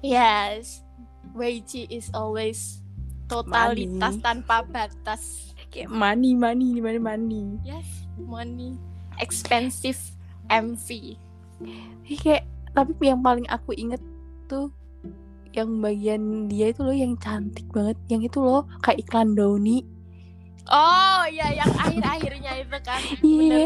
yes 0.04 0.84
YG 1.32 1.88
is 1.88 2.12
always 2.12 2.84
totalitas 3.32 4.20
Money. 4.20 4.26
tanpa 4.26 4.68
batas 4.68 5.56
kayak 5.72 5.88
money 5.88 6.36
money 6.36 6.84
mana 6.84 7.00
money 7.00 7.56
yes 7.64 8.04
money 8.20 8.76
expensive 9.24 10.12
MV 10.52 11.16
Ih, 12.04 12.20
kayak 12.20 12.44
tapi 12.76 13.00
yang 13.00 13.24
paling 13.24 13.48
aku 13.48 13.72
inget 13.80 14.04
tuh 14.52 14.68
yang 15.52 15.80
bagian 15.80 16.48
dia 16.48 16.72
itu 16.72 16.82
loh 16.82 16.96
yang 16.96 17.16
cantik 17.18 17.68
banget 17.70 17.98
yang 18.08 18.22
itu 18.22 18.40
loh 18.40 18.64
kayak 18.80 19.04
iklan 19.04 19.36
Downy. 19.36 19.84
Oh 20.72 21.24
ya 21.28 21.52
yang 21.52 21.68
akhir-akhirnya 21.74 22.52
itu 22.64 22.78
kan. 22.82 23.02
Iya. 23.26 23.66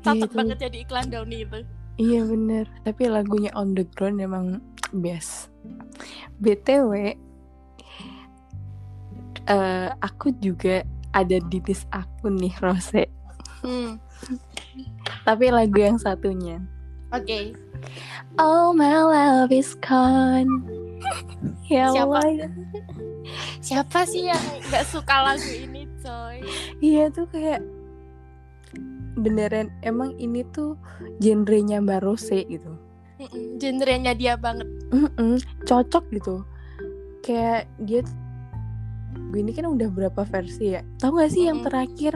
Cocok 0.00 0.30
Gitu. 0.30 0.36
banget 0.38 0.56
jadi 0.62 0.76
iklan 0.86 1.06
Downy 1.10 1.44
itu. 1.44 1.58
Iya 1.96 2.20
bener. 2.24 2.64
Tapi 2.82 3.02
lagunya 3.06 3.50
on 3.52 3.74
the 3.74 3.84
ground 3.94 4.22
emang 4.22 4.62
best. 4.92 5.50
Btw 6.38 7.18
eh 9.44 9.88
aku 9.98 10.30
juga 10.38 10.86
ada 11.10 11.36
di 11.42 11.58
list 11.66 11.90
aku 11.90 12.30
nih 12.30 12.54
Rose. 12.62 13.04
Hmm. 13.60 14.00
tapi 15.20 15.52
lagu 15.52 15.76
yang 15.76 16.00
satunya 16.00 16.64
oke 17.12 17.40
All 18.36 18.72
my 18.72 18.92
love 19.00 19.50
is 19.50 19.72
gone 19.80 20.48
ya 21.72 21.88
Siapa? 21.90 22.20
Allah 22.20 22.50
siapa 23.60 24.02
sih 24.04 24.26
yang 24.26 24.40
nggak 24.68 24.84
suka 24.84 25.16
lagu 25.22 25.46
ini 25.48 25.86
coy 25.98 26.42
Iya 26.80 27.08
tuh 27.08 27.28
kayak 27.28 27.60
beneran 29.14 29.68
emang 29.80 30.16
ini 30.16 30.42
tuh 30.48 30.80
genrenya 31.18 31.78
Mbak 31.78 32.00
Rose 32.00 32.40
gitu. 32.40 32.72
Mm-mm, 33.20 33.60
genrenya 33.60 34.16
dia 34.16 34.34
banget 34.34 34.64
Mm-mm, 34.88 35.36
cocok 35.62 36.08
gitu. 36.10 36.40
Kayak 37.20 37.68
dia 37.78 38.00
tuh- 38.00 38.16
ini 39.30 39.52
kan 39.52 39.68
udah 39.68 39.92
berapa 39.92 40.24
versi 40.24 40.72
ya? 40.72 40.80
Tahu 40.96 41.20
gak 41.20 41.30
sih 41.30 41.44
yang 41.44 41.60
Mm-mm. 41.60 41.68
terakhir 41.68 42.12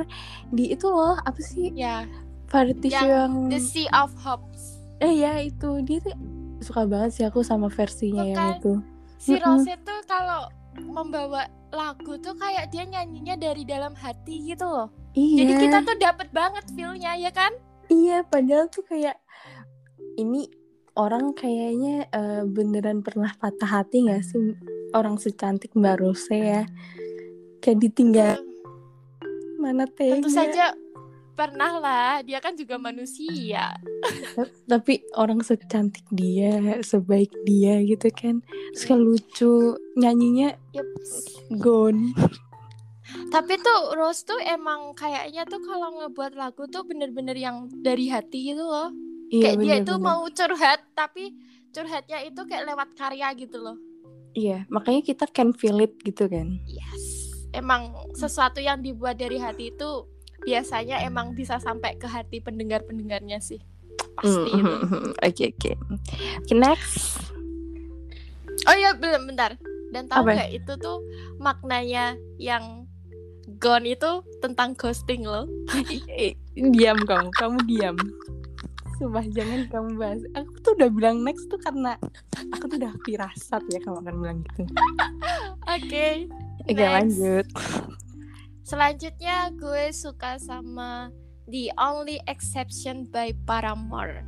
di 0.49 0.73
itu 0.73 0.87
loh 0.89 1.21
apa 1.21 1.39
sih 1.39 1.71
ya 1.71 2.09
Yang 2.49 2.89
yang 2.89 3.31
The 3.51 3.61
Sea 3.61 3.89
of 3.93 4.15
Hopes 4.17 4.74
eh 5.05 5.15
ya 5.15 5.33
itu 5.39 5.85
dia 5.85 6.01
tuh 6.01 6.17
suka 6.59 6.83
banget 6.85 7.11
sih 7.13 7.25
aku 7.25 7.41
sama 7.41 7.69
versinya 7.69 8.25
Tuh 8.25 8.31
yang 8.31 8.49
itu. 8.57 8.73
si. 9.21 9.37
Rose 9.37 9.75
tuh 9.79 10.01
kalau 10.05 10.49
membawa 10.75 11.45
lagu 11.71 12.17
tuh 12.19 12.35
kayak 12.35 12.71
dia 12.71 12.83
nyanyinya 12.83 13.37
dari 13.37 13.63
dalam 13.63 13.93
hati 13.95 14.41
gitu 14.45 14.65
loh 14.65 14.89
Iya. 15.13 15.39
jadi 15.45 15.53
kita 15.61 15.79
tuh 15.85 15.97
dapet 15.97 16.29
banget 16.31 16.65
feelnya 16.73 17.15
ya 17.15 17.31
kan 17.31 17.53
Iya, 17.87 18.25
padahal 18.25 18.67
tuh 18.67 18.83
kayak 18.83 19.21
ini 20.17 20.49
orang 20.95 21.31
kayaknya 21.33 22.09
eh, 22.09 22.43
beneran 22.43 23.05
pernah 23.05 23.29
patah 23.35 23.69
hati 23.79 24.09
gak 24.09 24.25
sih 24.25 24.57
orang 24.91 25.21
secantik 25.21 25.75
Mbak 25.75 25.97
Rose 26.01 26.33
ya? 26.33 26.65
Kayak 27.61 27.79
ditinggal 27.83 28.41
mana 29.57 29.85
tega. 29.87 30.17
tentu 30.17 30.29
saja 30.29 30.73
pernah 31.35 31.79
lah 31.79 32.23
dia 32.23 32.39
kan 32.39 32.55
juga 32.55 32.79
manusia 32.79 33.75
Tapi 34.65 35.03
orang 35.15 35.41
secantik 35.41 36.05
dia, 36.11 36.81
sebaik 36.81 37.31
dia 37.45 37.81
gitu 37.83 38.09
kan. 38.11 38.41
Kayak 38.75 39.01
lucu, 39.01 39.75
nyanyinya 39.97 40.55
Yups. 40.73 41.11
gone. 41.59 42.13
tapi 43.31 43.59
tuh 43.59 43.95
Rose 43.95 44.25
tuh 44.25 44.41
emang 44.43 44.95
kayaknya 44.95 45.45
tuh 45.45 45.61
kalau 45.61 46.03
ngebuat 46.03 46.35
lagu 46.35 46.67
tuh 46.67 46.83
bener-bener 46.83 47.37
yang 47.37 47.67
dari 47.83 48.09
hati 48.09 48.55
gitu 48.55 48.65
loh 48.65 48.91
kayak 49.29 49.59
dia 49.61 49.75
itu 49.83 49.95
mau 49.99 50.25
curhat 50.31 50.83
tapi 50.95 51.35
curhatnya 51.71 52.23
itu 52.23 52.41
kayak 52.47 52.65
lewat 52.71 52.89
karya 52.95 53.29
gitu 53.35 53.59
loh 53.61 53.77
Iya, 54.35 54.67
makanya 54.67 55.07
kita 55.07 55.31
can 55.31 55.55
feel 55.55 55.79
it 55.79 55.95
gitu 56.03 56.27
kan. 56.27 56.59
yes 56.67 57.31
emang 57.55 57.95
sesuatu 58.19 58.59
yang 58.59 58.83
dibuat 58.83 59.15
dari 59.15 59.39
hati 59.39 59.71
itu 59.71 59.91
biasanya 60.45 61.01
emang 61.01 61.33
bisa 61.33 61.57
sampai 61.57 61.97
ke 61.97 62.05
hati 62.05 62.39
pendengar-pendengarnya 62.39 63.41
sih 63.41 63.61
pasti 64.15 64.51
itu 64.53 64.75
Mm, 64.85 65.11
Oke, 65.19 65.45
oke. 65.51 65.71
Oke, 66.39 66.53
next. 66.55 67.19
oh 68.65 68.75
iya 68.75 68.95
belum 68.95 69.27
bentar 69.27 69.59
dan 69.91 70.07
tahu 70.07 70.23
nggak 70.31 70.53
itu 70.55 70.73
tuh 70.77 70.99
maknanya 71.37 72.15
yang 72.37 72.87
gone 73.59 73.85
itu 73.85 74.23
tentang 74.39 74.73
ghosting 74.73 75.23
loh 75.23 75.45
Eh, 76.09 76.33
diam 76.55 76.97
kamu, 76.99 77.29
kamu 77.33 77.59
diam. 77.67 77.97
Sumpah 78.95 79.27
jangan 79.27 79.67
kamu 79.67 79.91
bahas. 79.99 80.23
Aku 80.33 80.55
tuh 80.63 80.73
udah 80.79 80.89
bilang 80.89 81.21
next 81.21 81.51
tuh 81.51 81.59
karena 81.59 81.99
aku 82.49 82.71
tuh 82.71 82.79
udah 82.79 82.95
firasat 83.03 83.63
ya 83.69 83.83
kamu 83.83 83.99
akan 84.01 84.15
bilang 84.17 84.39
gitu. 84.47 84.63
oke 85.75 86.07
Oke 86.65 86.73
Next. 86.73 87.19
lanjut. 87.19 87.47
Selanjutnya 88.65 89.53
gue 89.55 89.93
suka 89.93 90.41
sama 90.41 91.13
The 91.47 91.69
Only 91.77 92.19
Exception 92.25 93.05
by 93.13 93.37
Paramore 93.45 94.25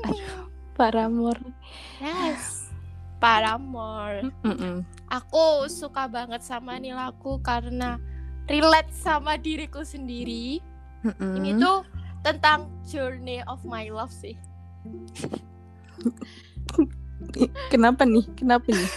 Paramore. 0.80 1.44
yes 2.00 2.72
Paramore 3.20 4.24
Mm-mm. 4.42 4.82
aku 5.08 5.68
suka 5.68 6.08
banget 6.08 6.40
sama 6.40 6.80
nih 6.80 6.96
lagu 6.96 7.36
karena 7.40 8.00
relate 8.44 8.92
sama 8.92 9.40
diriku 9.40 9.80
sendiri. 9.80 10.60
Mm-mm. 11.00 11.32
Ini 11.40 11.56
tuh 11.56 11.80
tentang 12.20 12.68
journey 12.84 13.40
of 13.48 13.60
my 13.64 13.88
love 13.88 14.12
sih. 14.12 14.36
kenapa 17.72 18.04
nih? 18.04 18.24
Kenapa 18.36 18.68
nih? 18.68 18.90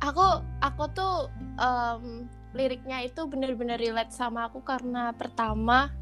Aku 0.00 0.24
aku 0.64 0.84
tuh 0.96 1.28
em, 1.60 2.24
liriknya 2.52 3.02
itu 3.02 3.24
bener-bener 3.24 3.76
relate 3.76 4.10
sama 4.10 4.48
aku 4.48 4.60
karena 4.60 5.12
pertama 5.12 5.92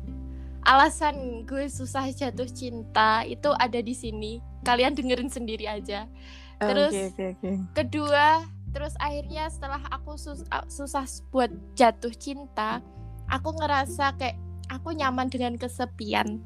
alasan 0.62 1.42
gue 1.42 1.66
susah 1.66 2.06
jatuh 2.08 2.46
cinta 2.46 3.22
itu 3.22 3.50
ada 3.52 3.78
di 3.78 3.92
sini. 3.92 4.38
Kalian 4.62 4.94
dengerin 4.94 5.30
sendiri 5.30 5.66
aja. 5.66 6.10
Oh, 6.58 6.66
Terus- 6.66 6.90
Oke 6.90 7.02
oke 7.12 7.24
oke. 7.36 7.50
kedua 7.72 8.26
terus 8.72 8.92
akhirnya 8.96 9.48
setelah 9.48 9.80
aku 9.88 10.16
sus- 10.16 10.44
susah 10.68 11.04
buat 11.30 11.48
jatuh 11.72 12.12
cinta 12.12 12.84
aku 13.24 13.56
ngerasa 13.56 14.12
kayak 14.14 14.36
aku 14.68 14.92
nyaman 14.92 15.32
dengan 15.32 15.56
kesepian 15.56 16.44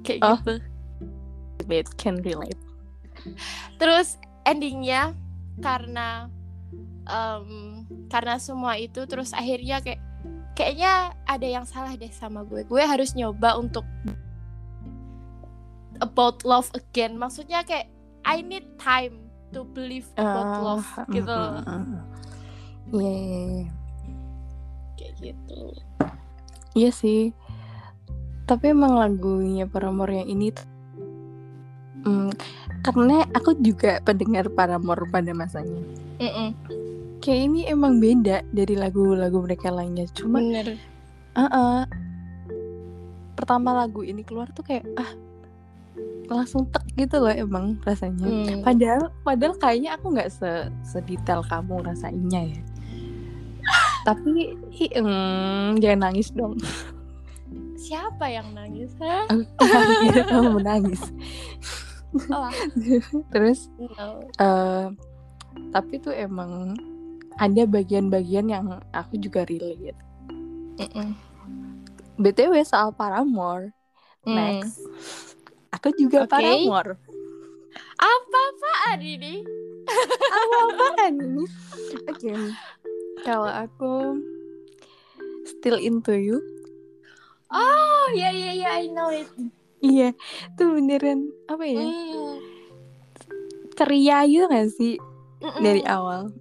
kayak 0.00 0.24
Oh. 0.24 0.40
gitu 0.40 0.56
Wait, 1.68 1.84
can 1.96 2.16
relate. 2.20 2.56
terus 3.76 4.16
endingnya 4.44 5.12
karena 5.60 6.32
em, 7.08 7.48
karena 8.06 8.36
semua 8.36 8.76
itu 8.76 9.02
terus 9.04 9.32
akhirnya 9.32 9.80
kayak 9.80 10.00
kayaknya 10.52 10.92
ada 11.24 11.46
yang 11.48 11.64
salah 11.64 11.94
deh 11.94 12.10
sama 12.10 12.42
gue 12.42 12.62
gue 12.62 12.82
harus 12.82 13.14
nyoba 13.14 13.56
untuk 13.56 13.82
about 15.98 16.44
love 16.44 16.68
again 16.74 17.16
maksudnya 17.16 17.62
kayak 17.62 17.90
I 18.22 18.40
need 18.40 18.66
time 18.76 19.24
to 19.50 19.64
believe 19.66 20.06
about 20.14 20.50
love 20.60 20.86
Ah, 20.94 21.06
gitu 21.08 21.32
mm. 21.32 21.96
Iya 22.88 23.12
iya 23.12 23.38
iya. 23.40 23.66
kayak 24.94 25.14
gitu 25.20 25.58
Iya 26.72 26.94
sih. 26.94 27.34
Tapi 28.46 28.70
emang 28.70 28.94
lagunya 28.94 29.66
Paramore 29.66 30.14
yang 30.14 30.28
ini 30.30 30.54
tuh- 30.54 30.68
Hmm, 32.06 32.30
karena 32.86 33.26
aku 33.34 33.58
juga 33.58 33.98
pendengar 34.06 34.46
Paramore 34.52 35.10
pada 35.10 35.34
masanya. 35.34 35.82
Mm-mm. 36.22 36.54
Kayak 37.18 37.40
ini 37.50 37.60
emang 37.66 37.98
beda 37.98 38.46
dari 38.54 38.74
lagu-lagu 38.78 39.42
mereka 39.42 39.74
lainnya. 39.74 40.06
Cuma 40.14 40.38
bener 40.38 40.78
uh 41.38 41.86
pertama 43.38 43.70
lagu 43.70 44.02
ini 44.02 44.26
keluar 44.26 44.50
tuh 44.50 44.66
kayak 44.66 44.82
ah 44.98 45.10
langsung 46.28 46.66
tek 46.68 46.82
gitu 46.98 47.22
loh 47.22 47.32
emang 47.32 47.78
rasanya. 47.86 48.26
Hmm. 48.26 48.60
Padahal 48.66 49.14
padahal 49.22 49.54
kayaknya 49.56 49.94
aku 49.96 50.12
nggak 50.12 50.28
se 50.28 50.68
sedetail 50.82 51.40
kamu 51.46 51.86
rasainnya 51.86 52.52
ya. 52.52 52.60
Tapi 54.02 54.56
hi, 54.72 54.86
mm, 54.98 55.78
jangan 55.80 56.00
nangis 56.10 56.28
dong. 56.34 56.58
siapa 57.78 58.28
yang 58.28 58.52
nangis 58.52 58.92
ha? 59.00 59.24
Aku 59.32 59.92
kira 60.04 60.22
kamu 60.28 60.60
menangis. 60.60 61.00
Oh 62.32 62.50
Terus 63.32 63.68
no 63.78 64.24
eh 64.40 64.86
tapi 65.74 65.98
tuh 65.98 66.14
emang 66.14 66.78
ada 67.38 67.62
bagian-bagian 67.66 68.50
yang 68.50 68.66
aku 68.90 69.14
juga 69.18 69.46
relate. 69.46 69.98
Mm-mm. 70.78 71.14
BTW 72.18 72.62
soal 72.66 72.90
Paramore. 72.94 73.70
Hmm. 74.26 74.34
Next. 74.34 74.82
Aku 75.74 75.94
juga 75.94 76.26
Oke. 76.26 76.34
Paramore. 76.34 76.98
apa 77.98 78.38
apaan 78.54 78.98
ini 79.02 79.42
Apaan 79.86 81.14
ini? 81.18 81.44
Oke. 82.10 82.32
Kalau 83.22 83.50
aku 83.50 84.18
Still 85.46 85.78
Into 85.78 86.14
You. 86.14 86.38
oh 87.50 88.06
ya 88.12 88.28
ya 88.28 88.52
ya 88.52 88.68
I 88.78 88.86
know 88.92 89.08
it 89.08 89.26
Iya, 89.78 90.10
tuh 90.58 90.74
beneran 90.74 91.30
apa 91.46 91.64
ya? 91.64 91.86
Hmm. 91.86 92.36
Ceria 93.78 94.26
gitu 94.26 94.44
gak 94.50 94.68
sih 94.74 94.98
Mm-mm. 95.38 95.62
dari 95.62 95.82
awal? 95.86 96.34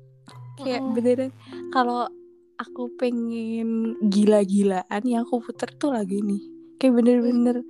Kayak 0.57 0.81
Mm-mm. 0.81 0.93
beneran 0.97 1.31
kalau 1.69 2.09
aku 2.57 2.89
pengen 2.97 3.93
gila-gilaan 4.09 5.03
yang 5.05 5.21
aku 5.21 5.45
puter 5.45 5.69
tuh 5.77 5.93
lagu 5.93 6.17
ini. 6.17 6.41
Kayak 6.81 7.01
bener-bener 7.01 7.61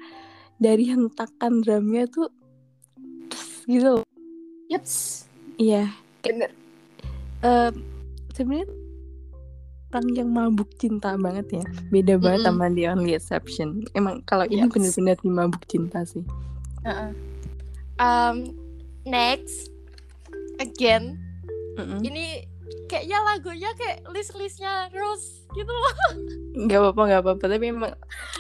dari 0.55 0.87
hentakan 0.87 1.59
drumnya 1.63 2.07
tuh 2.07 2.31
terus 3.27 3.51
gitu. 3.67 3.93
Yups. 4.71 4.95
Iya. 5.59 5.91
bener 6.23 6.51
Eh 7.43 7.71
sebenarnya 8.35 8.67
orang 9.97 10.13
yang 10.13 10.29
mabuk 10.29 10.69
cinta 10.77 11.17
banget 11.17 11.59
ya. 11.59 11.65
Beda 11.89 12.15
banget 12.15 12.45
Mm-mm. 12.45 12.53
sama 12.53 12.65
The 12.69 12.83
Only 12.87 13.13
Exception. 13.13 13.67
Emang 13.91 14.21
kalau 14.23 14.45
ini 14.45 14.63
Yes. 14.63 14.71
bener-bener 14.71 15.17
di 15.17 15.29
mabuk 15.29 15.63
cinta 15.65 16.05
sih. 16.05 16.21
Uh-uh. 16.85 17.11
um, 17.97 18.53
next 19.03 19.73
again 20.57 21.17
Mm-mm. 21.75 21.99
ini 21.99 22.45
kayaknya 22.87 23.19
lagunya 23.25 23.69
kayak 23.75 24.07
list-listnya 24.07 24.87
Rose 24.91 25.43
gitu 25.51 25.67
loh 25.67 25.95
Gak 26.69 26.79
apa-apa, 26.79 27.01
gak 27.07 27.21
apa-apa. 27.21 27.45
Tapi 27.49 27.65
emang 27.69 27.93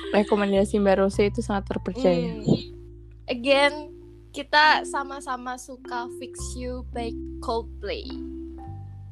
rekomendasi 0.09 0.79
Mbak 0.79 0.95
Rose 0.97 1.21
itu 1.21 1.41
sangat 1.41 1.67
terpercaya. 1.67 2.33
Hmm. 2.33 2.45
again 3.27 3.91
kita 4.31 4.85
sama-sama 4.85 5.57
suka 5.57 6.07
Fix 6.17 6.53
You 6.53 6.85
by 6.93 7.09
Coldplay 7.41 8.05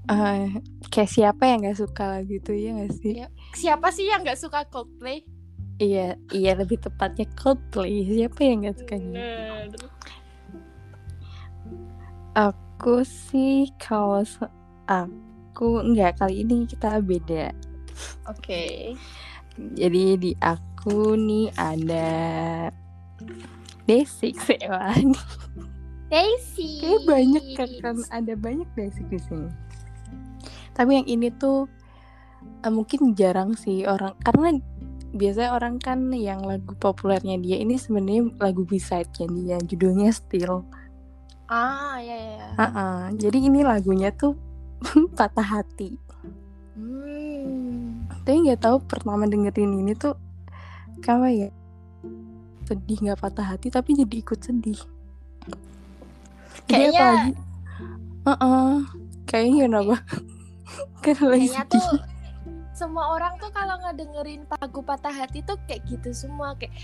Eh, 0.05 0.61
kayak 0.93 1.09
siapa 1.09 1.43
yang 1.49 1.65
gak 1.65 1.81
suka 1.81 2.03
lagu 2.05 2.37
itu 2.37 2.53
ya 2.53 2.77
gak 2.77 2.93
sih? 3.01 3.13
Iya. 3.21 3.27
siapa 3.57 3.87
sih 3.89 4.05
yang 4.05 4.21
nggak 4.21 4.37
suka 4.37 4.67
Coldplay 4.69 5.25
Iya, 5.75 6.15
iya 6.31 6.55
lebih 6.55 6.79
tepatnya 6.79 7.27
Coldplay. 7.35 8.07
Siapa 8.07 8.39
yang 8.47 8.63
gak 8.63 8.79
sukanya? 8.79 9.11
Bener. 9.11 9.67
Aku 12.31 13.03
sih 13.03 13.67
kalau 13.75 14.23
aku 14.87 15.83
enggak 15.83 16.15
kali 16.19 16.47
ini 16.47 16.63
kita 16.63 17.03
beda. 17.03 17.51
Oke. 18.31 18.95
Jadi 19.55 20.03
di 20.15 20.31
aku 20.39 21.19
nih 21.19 21.51
ada 21.59 22.07
Desik 23.83 24.39
Sewan. 24.43 25.11
Daisy. 26.07 26.79
Kayak 26.79 27.03
banyak 27.03 27.43
kan 27.83 27.97
ada 28.15 28.33
banyak 28.39 28.67
Desik 28.79 29.07
di 29.11 29.19
sini. 29.19 29.64
Tapi 30.75 30.91
yang 30.93 31.07
ini 31.07 31.31
tuh 31.31 31.71
eh, 32.61 32.69
mungkin 32.69 33.15
jarang 33.15 33.55
sih 33.55 33.87
orang 33.87 34.13
karena 34.21 34.59
biasanya 35.15 35.55
orang 35.55 35.79
kan 35.79 36.11
yang 36.11 36.43
lagu 36.43 36.75
populernya 36.75 37.39
dia 37.39 37.55
ini 37.55 37.79
sebenarnya 37.79 38.35
lagu 38.35 38.67
B-side-nya 38.67 39.25
dia 39.31 39.57
judulnya 39.63 40.11
Still. 40.11 40.67
Ah, 41.47 41.95
ya 41.97 42.11
ya. 42.11 42.35
ya. 42.35 42.47
Ah-ah. 42.59 43.01
Jadi 43.15 43.47
ini 43.47 43.63
lagunya 43.63 44.11
tuh 44.11 44.35
patah 45.17 45.45
hati. 45.45 45.95
Hmm. 46.75 48.03
Tapi 48.25 48.43
nggak 48.43 48.59
tahu 48.59 48.83
pertama 48.83 49.23
dengerin 49.23 49.79
ini 49.79 49.95
tuh 49.95 50.19
kayak 50.99 51.31
ya 51.31 51.49
sedih 52.65 52.97
nggak 52.99 53.21
patah 53.21 53.55
hati 53.55 53.69
tapi 53.69 53.93
jadi 53.93 54.15
ikut 54.19 54.41
sedih. 54.41 54.79
Jadi 56.65 56.91
Kayaknya- 56.91 56.97
apalagi, 56.97 57.31
Heeh. 58.25 58.73
kayaknya 59.23 59.59
kenapa? 59.69 59.95
Karena 61.03 61.25
lagi 61.31 61.47
Kayaknya 61.49 61.63
sedih. 61.65 61.81
tuh 61.81 61.89
semua 62.75 63.15
orang 63.15 63.39
tuh 63.39 63.47
kalau 63.55 63.79
ngedengerin 63.87 64.43
lagu 64.51 64.83
patah 64.83 65.13
hati 65.13 65.39
tuh 65.47 65.55
kayak 65.63 65.87
gitu 65.87 66.11
semua 66.11 66.59
kayak 66.59 66.75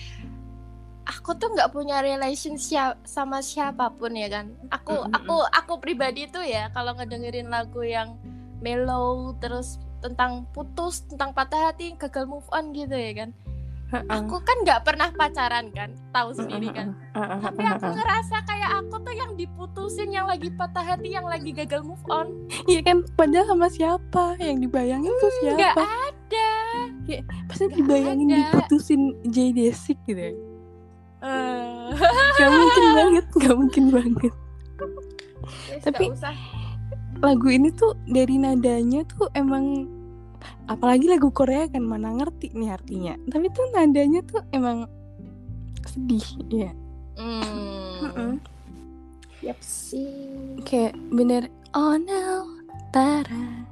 aku 1.04 1.36
tuh 1.36 1.52
nggak 1.52 1.76
punya 1.76 2.00
relationship 2.00 2.96
sama 3.04 3.44
siapa 3.44 3.92
pun 3.92 4.16
ya 4.16 4.32
kan. 4.32 4.56
Aku 4.72 5.04
aku 5.12 5.36
aku 5.52 5.74
pribadi 5.84 6.32
tuh 6.32 6.46
ya 6.46 6.72
kalau 6.72 6.96
ngedengerin 6.96 7.52
lagu 7.52 7.84
yang 7.84 8.16
mellow 8.62 9.36
terus 9.42 9.82
tentang 10.02 10.50
putus, 10.56 11.06
tentang 11.06 11.34
patah 11.36 11.70
hati, 11.70 11.94
gagal 11.98 12.26
move 12.26 12.48
on 12.56 12.72
gitu 12.72 12.94
ya 12.96 13.26
kan. 13.26 13.30
Aku 13.92 14.40
kan 14.40 14.58
nggak 14.64 14.82
pernah 14.82 15.12
pacaran 15.12 15.68
kan, 15.70 15.92
tahu 16.10 16.32
sendiri 16.32 16.72
kan. 16.72 16.96
Tapi 17.14 17.60
aku 17.62 17.92
ngerasa 17.92 18.40
kayak 18.42 18.72
aku 18.80 18.96
tuh 18.98 19.12
yang 19.12 19.36
diputusin, 19.36 20.10
yang 20.10 20.26
lagi 20.26 20.48
patah 20.50 20.80
hati, 20.82 21.12
yang 21.12 21.24
lagi 21.24 21.52
gagal 21.52 21.84
move 21.84 22.00
on. 22.08 22.32
Iya 22.66 22.82
kan 22.82 23.04
padahal 23.14 23.52
sama 23.52 23.68
siapa 23.68 24.40
yang 24.40 24.60
dibayangin 24.60 25.12
tuh 25.12 25.30
Nggak 25.44 25.76
siapa? 25.76 25.84
ada. 26.08 26.52
Pasti 27.46 27.64
nggak 27.68 27.78
dibayangin 27.78 28.28
ada. 28.30 28.38
diputusin 28.40 29.02
Jay 29.28 29.52
Desik 29.52 30.00
gitu 30.06 30.22
ya. 30.22 30.34
Eh. 31.22 31.88
Gak 32.34 32.50
mungkin 32.50 32.86
banget, 32.96 33.26
gak 33.36 33.54
mungkin 33.54 33.84
banget. 33.92 34.34
Wes, 35.70 35.84
Tapi- 35.84 36.10
nggak 36.10 36.18
usah. 36.18 36.36
lagu 37.22 37.48
ini 37.48 37.70
tuh 37.70 37.94
dari 38.08 38.34
nadanya 38.36 39.06
tuh 39.06 39.30
emang 39.34 39.86
apalagi 40.72 41.06
lagu 41.06 41.30
Korea 41.30 41.68
kan 41.68 41.84
mana 41.84 42.12
ngerti 42.14 42.52
nih 42.52 42.72
artinya 42.72 43.14
tapi 43.28 43.48
tuh 43.50 43.66
nadanya 43.72 44.22
tuh 44.24 44.42
emang 44.50 44.88
sedih 45.84 46.26
ya 46.50 46.72
Hmm. 47.12 48.40
Yap 49.42 49.60
sih. 49.60 50.58
kayak 50.64 50.96
bener 51.10 51.46
oh 51.72 51.94
no 51.94 52.48
Tara 52.90 53.68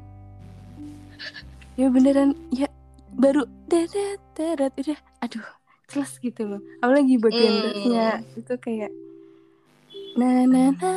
ya 1.73 1.87
beneran 1.87 2.35
ya 2.49 2.67
baru 3.11 3.43
dadat 3.65 4.19
dadat 4.33 4.73
udah 4.75 4.99
aduh 5.19 5.47
jelas 5.87 6.19
gitu 6.19 6.45
loh 6.45 6.61
apalagi 6.79 7.17
bagian 7.17 7.53
Mm. 7.89 8.21
itu 8.35 8.53
kayak 8.59 8.91
na 10.13 10.45
na 10.45 10.69
na 10.73 10.93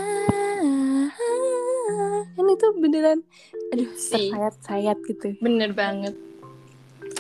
kan 2.33 2.47
itu 2.49 2.67
beneran 2.79 3.19
aduh 3.71 3.89
Si. 3.95 4.29
tersayat-sayat 4.33 4.99
gitu 5.07 5.29
bener 5.39 5.73
banget 5.73 6.15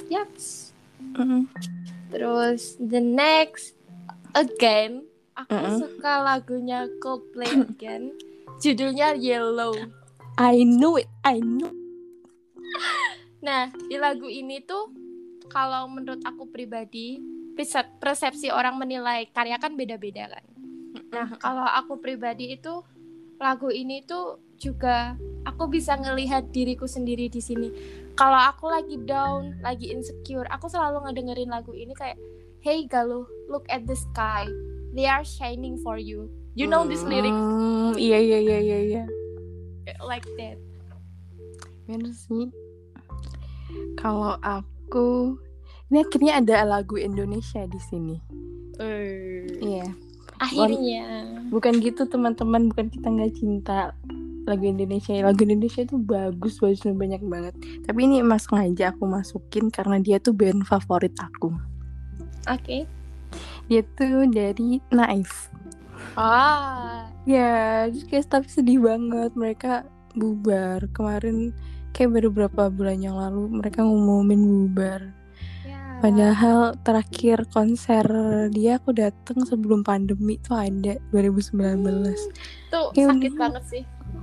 yaps 0.09 0.72
Mm-mm. 1.16 1.48
terus 2.09 2.77
the 2.79 3.01
next 3.01 3.77
again 4.33 5.05
aku 5.33 5.53
Mm-mm. 5.53 5.77
suka 5.79 6.20
lagunya 6.20 6.88
Coldplay 7.01 7.48
again 7.68 8.12
judulnya 8.61 9.16
Yellow 9.16 9.77
I 10.37 10.64
knew 10.64 10.96
it 10.96 11.09
I 11.22 11.40
knew 11.40 11.70
Nah, 13.42 13.75
di 13.75 13.98
lagu 13.98 14.31
ini 14.31 14.62
tuh 14.62 14.94
kalau 15.51 15.90
menurut 15.90 16.22
aku 16.22 16.46
pribadi, 16.46 17.18
perse- 17.59 17.90
persepsi 17.98 18.55
orang 18.55 18.79
menilai 18.79 19.27
karya 19.35 19.59
kan 19.59 19.75
beda-beda 19.75 20.31
kan. 20.31 20.44
Nah, 21.11 21.29
kalau 21.42 21.66
aku 21.66 21.98
pribadi 21.98 22.55
itu 22.55 22.87
lagu 23.42 23.68
ini 23.68 24.07
tuh 24.07 24.38
juga 24.62 25.18
aku 25.42 25.66
bisa 25.66 25.98
ngelihat 25.98 26.55
diriku 26.55 26.87
sendiri 26.87 27.27
di 27.27 27.42
sini. 27.42 27.75
Kalau 28.14 28.38
aku 28.38 28.70
lagi 28.70 28.94
down, 29.03 29.59
lagi 29.59 29.90
insecure, 29.90 30.46
aku 30.46 30.70
selalu 30.70 31.03
ngedengerin 31.03 31.51
lagu 31.51 31.75
ini 31.75 31.90
kayak, 31.92 32.14
"Hey 32.62 32.87
Galuh, 32.87 33.27
look 33.51 33.66
at 33.66 33.83
the 33.85 33.98
sky. 33.98 34.46
They 34.94 35.11
are 35.11 35.27
shining 35.27 35.83
for 35.83 35.98
you." 35.98 36.31
You 36.53 36.68
know 36.68 36.85
this 36.85 37.01
lyrics 37.03 37.33
Hmm, 37.33 37.96
iya 37.96 38.20
iya 38.20 38.38
iya 38.38 38.59
iya 38.61 38.79
iya 38.85 39.05
like 40.05 40.29
that. 40.37 40.61
bener 41.83 42.12
sih 42.12 42.53
kalau 43.96 44.37
aku 44.38 45.37
ini 45.88 46.05
akhirnya 46.05 46.44
ada 46.44 46.57
lagu 46.68 47.01
Indonesia 47.01 47.64
di 47.64 47.81
sini 47.81 48.16
iya 49.61 49.88
Akhirnya. 50.37 51.25
bukan 51.48 51.81
gitu 51.81 52.05
teman-teman 52.05 52.68
bukan 52.68 52.90
kita 52.90 53.09
nggak 53.09 53.33
cinta 53.33 53.96
lagu 54.46 54.64
Indonesia. 54.66 55.14
Lagu 55.22 55.42
Indonesia 55.46 55.83
itu 55.83 55.96
bagus 55.98 56.59
bagus 56.59 56.83
dan 56.83 56.98
banyak 56.98 57.22
banget. 57.26 57.55
Tapi 57.87 57.98
ini 58.07 58.22
emang 58.22 58.40
sengaja 58.42 58.90
aku 58.94 59.07
masukin 59.07 59.70
karena 59.70 60.02
dia 60.02 60.18
tuh 60.18 60.35
band 60.35 60.66
favorit 60.66 61.14
aku. 61.18 61.55
Oke. 62.50 62.85
dia 63.70 63.81
tuh 63.96 64.28
dari 64.28 64.83
Naif 64.92 65.48
Ah, 66.18 67.09
ya 67.24 67.88
terus 67.88 68.05
kayak 68.05 68.28
tapi 68.28 68.48
sedih 68.50 68.85
banget. 68.85 69.33
Mereka 69.33 69.88
bubar. 70.12 70.85
Kemarin 70.92 71.57
kayak 71.96 72.12
baru 72.12 72.28
beberapa 72.28 72.68
bulan 72.68 73.00
yang 73.00 73.16
lalu 73.16 73.48
mereka 73.48 73.85
ngumumin 73.85 74.42
bubar. 74.42 75.02
Ya. 75.62 75.78
padahal 76.02 76.74
terakhir 76.83 77.46
konser 77.55 78.02
dia 78.50 78.83
aku 78.83 78.90
dateng 78.90 79.46
sebelum 79.46 79.87
pandemi 79.87 80.35
tuh 80.42 80.59
ada 80.59 80.98
2019 81.14 81.78
Tuh 82.66 82.90
Ya 82.98 83.07
sakit 83.07 83.38
banget 83.38 83.62
sih. 83.70 83.83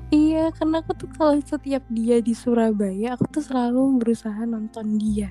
Iya, 0.09 0.49
karena 0.57 0.81
aku 0.81 0.97
tuh 0.97 1.09
kalau 1.13 1.37
setiap 1.37 1.85
dia 1.93 2.17
di 2.17 2.33
Surabaya, 2.33 3.13
aku 3.13 3.29
tuh 3.29 3.45
selalu 3.45 4.01
berusaha 4.01 4.41
nonton 4.49 4.97
dia. 4.97 5.29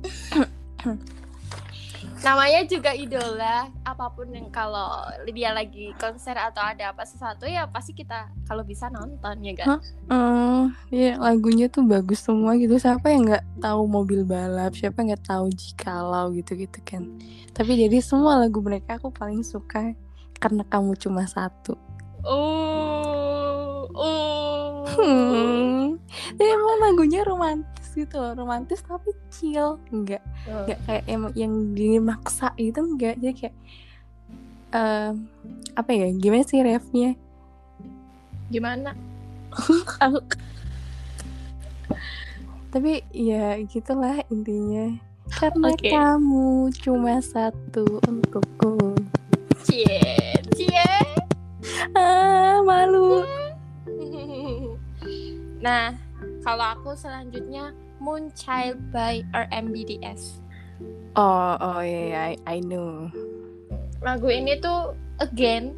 Namanya 2.24 2.64
juga 2.64 2.96
idola. 2.96 3.68
Apa 3.84 4.08
pun 4.10 4.32
yang 4.32 4.48
kalau 4.48 5.04
dia 5.28 5.52
lagi 5.52 5.92
konser 6.00 6.32
atau 6.34 6.64
ada 6.64 6.96
apa 6.96 7.04
sesuatu 7.04 7.44
ya 7.44 7.68
pasti 7.68 7.92
kita 7.92 8.32
kalau 8.48 8.64
bisa 8.64 8.88
nonton 8.88 9.36
ya 9.44 9.52
kan. 9.52 9.78
Oh, 10.08 10.72
iya 10.88 11.20
lagunya 11.20 11.68
tuh 11.68 11.84
bagus 11.84 12.24
semua 12.24 12.56
gitu. 12.56 12.80
Siapa 12.80 13.12
yang 13.12 13.28
nggak 13.28 13.44
tahu 13.60 13.84
mobil 13.84 14.24
balap? 14.24 14.72
Siapa 14.72 15.04
yang 15.04 15.12
nggak 15.12 15.28
tahu 15.28 15.52
jikalau 15.52 16.32
gitu-gitu 16.32 16.80
kan? 16.82 17.04
Tapi 17.52 17.84
jadi 17.84 18.00
semua 18.00 18.40
lagu 18.40 18.64
mereka 18.64 18.96
aku 18.96 19.12
paling 19.12 19.44
suka 19.44 19.92
karena 20.40 20.64
kamu 20.66 20.96
cuma 20.96 21.28
satu. 21.28 21.76
Oh, 22.26 23.55
oh. 23.94 24.82
Hmm. 24.88 26.00
Dan 26.34 26.46
emang 26.46 26.76
lagunya 26.82 27.20
romantis 27.22 27.92
gitu 27.92 28.18
loh, 28.18 28.32
romantis 28.34 28.80
tapi 28.82 29.12
chill, 29.30 29.78
enggak 29.90 30.20
Oh. 30.46 30.62
nggak 30.62 30.78
kayak 30.86 31.04
yang 31.10 31.22
yang 31.34 31.52
dimaksa 31.74 32.54
gitu 32.54 32.78
enggak 32.78 33.18
jadi 33.18 33.34
kayak 33.34 33.56
em, 34.70 35.26
apa 35.74 35.90
ya 35.90 36.06
gimana 36.14 36.44
sih 36.46 36.62
refnya 36.62 37.18
Gimana? 38.46 38.94
aku 40.06 40.22
tapi 42.70 43.02
ya 43.10 43.58
gitulah 43.66 44.20
intinya 44.28 44.94
karena 45.32 45.74
Oke. 45.74 45.90
kamu 45.90 46.70
cuma 46.78 47.18
satu 47.18 47.98
untukku 48.06 48.94
Cie, 49.66 49.98
cie. 50.54 50.86
ah 51.98 52.62
malu 52.62 53.26
Nah, 55.56 55.96
kalau 56.44 56.76
aku 56.76 56.92
selanjutnya 56.92 57.72
Moonchild 57.96 58.76
by 58.92 59.24
RMBDS. 59.32 60.44
oh 61.16 61.56
oh 61.56 61.80
iya 61.80 62.00
iya, 62.12 62.20
I, 62.36 62.36
I 62.44 62.58
know 62.60 63.08
Lagu 64.04 64.28
ini 64.28 64.60
tuh 64.60 64.92
again 65.24 65.72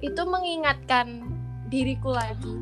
itu 0.00 0.20
mengingatkan 0.24 1.28
diriku 1.68 2.16
lagi. 2.16 2.56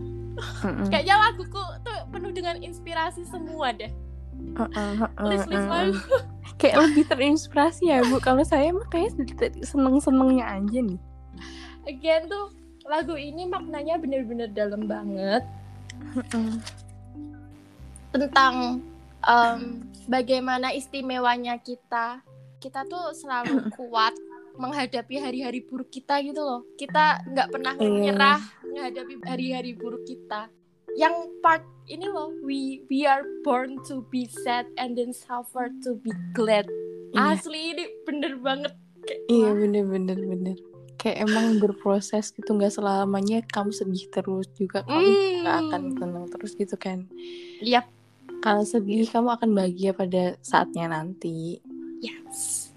Kayaknya 0.90 1.14
laguku 1.14 1.62
tuh 1.87 1.98
penuh 2.11 2.35
dengan 2.35 2.59
inspirasi 2.59 3.22
semua 3.22 3.70
deh. 3.70 3.90
Uh-uh, 4.59 5.07
uh-uh, 5.07 5.26
List-list 5.31 5.66
uh-uh. 5.70 5.94
lagu. 5.94 6.16
kayak 6.62 6.78
lebih 6.78 7.05
terinspirasi 7.11 7.90
ya 7.90 8.07
bu 8.07 8.22
kalau 8.22 8.46
saya 8.46 8.70
mah 8.70 8.87
kayak 8.87 9.14
seneng 9.66 9.98
senengnya 9.98 10.46
aja 10.46 10.78
nih 10.78 11.00
Again 11.90 12.31
tuh 12.31 12.55
lagu 12.85 13.14
ini 13.14 13.47
maknanya 13.47 13.97
bener-bener 13.97 14.51
dalam 14.51 14.85
banget 14.85 15.42
tentang 18.12 18.83
em, 19.23 19.61
bagaimana 20.07 20.75
istimewanya 20.75 21.57
kita. 21.59 22.21
Kita 22.59 22.85
tuh 22.87 23.11
selalu 23.12 23.59
kuat 23.79 24.14
menghadapi 24.53 25.16
hari-hari 25.16 25.64
buruk 25.64 25.88
kita 25.88 26.21
gitu 26.21 26.38
loh. 26.38 26.61
Kita 26.77 27.25
nggak 27.25 27.49
pernah 27.49 27.73
Iya. 27.75 27.83
menyerah 27.83 28.40
menghadapi 28.62 29.14
hari-hari 29.25 29.73
buruk 29.73 30.05
kita. 30.05 30.53
Yang 30.92 31.33
part 31.40 31.64
ini 31.88 32.05
loh, 32.05 32.37
we 32.45 32.85
we 32.92 33.09
are 33.09 33.25
born 33.40 33.81
to 33.88 34.05
be 34.12 34.29
sad 34.29 34.68
and 34.77 34.92
then 34.92 35.16
suffer 35.16 35.73
to 35.81 35.97
be 35.97 36.12
glad. 36.37 36.68
Iya. 37.16 37.40
Asli 37.40 37.73
ini 37.73 37.85
bener 38.05 38.37
banget. 38.37 38.73
Kayak, 39.03 39.21
Iya 39.27 39.51
bener 39.57 39.85
bener 39.88 40.18
bener 40.21 40.57
Kayak 40.96 41.26
emang 41.26 41.59
berproses 41.59 42.31
gitu 42.31 42.55
nggak 42.55 42.70
selamanya 42.70 43.42
kamu 43.44 43.70
sedih 43.70 44.07
terus 44.09 44.46
juga 44.55 44.87
kamu 44.87 45.09
nggak 45.42 45.57
Hmm. 45.57 45.64
akan 45.66 45.83
tenang 45.98 46.26
terus 46.31 46.52
gitu 46.55 46.76
kan 46.76 47.11
Yap. 47.59 47.90
Kalau 48.38 48.62
sedih 48.62 49.07
kamu 49.07 49.28
akan 49.33 49.50
bahagia 49.52 49.90
pada 49.92 50.35
saatnya 50.40 50.87
nanti 50.88 51.59
Yes. 51.98 52.70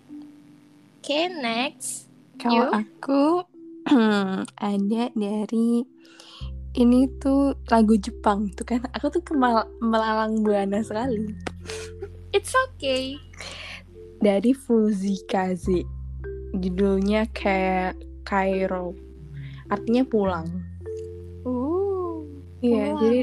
Oke, 1.01 1.29
next. 1.29 2.09
Kalau 2.37 2.69
aku 2.69 3.45
ada 4.61 5.03
dari 5.13 5.85
ini 6.75 6.99
tuh 7.17 7.53
lagu 7.69 7.95
Jepang 7.95 8.49
tuh 8.51 8.65
kan 8.65 8.81
aku 8.91 9.07
tuh 9.09 9.21
kemal 9.21 9.65
melalang 9.79 10.41
buana 10.41 10.81
sekali 10.81 11.31
It's 12.29 12.51
okay. 12.51 13.15
dari 14.19 14.51
Fuzikaze 14.51 15.85
judulnya 16.59 17.27
kayak 17.35 17.99
Kairo 18.25 18.95
artinya 19.69 20.03
pulang 20.05 20.47
Uh. 21.45 22.25
iya 22.65 22.89
pulang. 22.89 22.97
jadi 23.05 23.19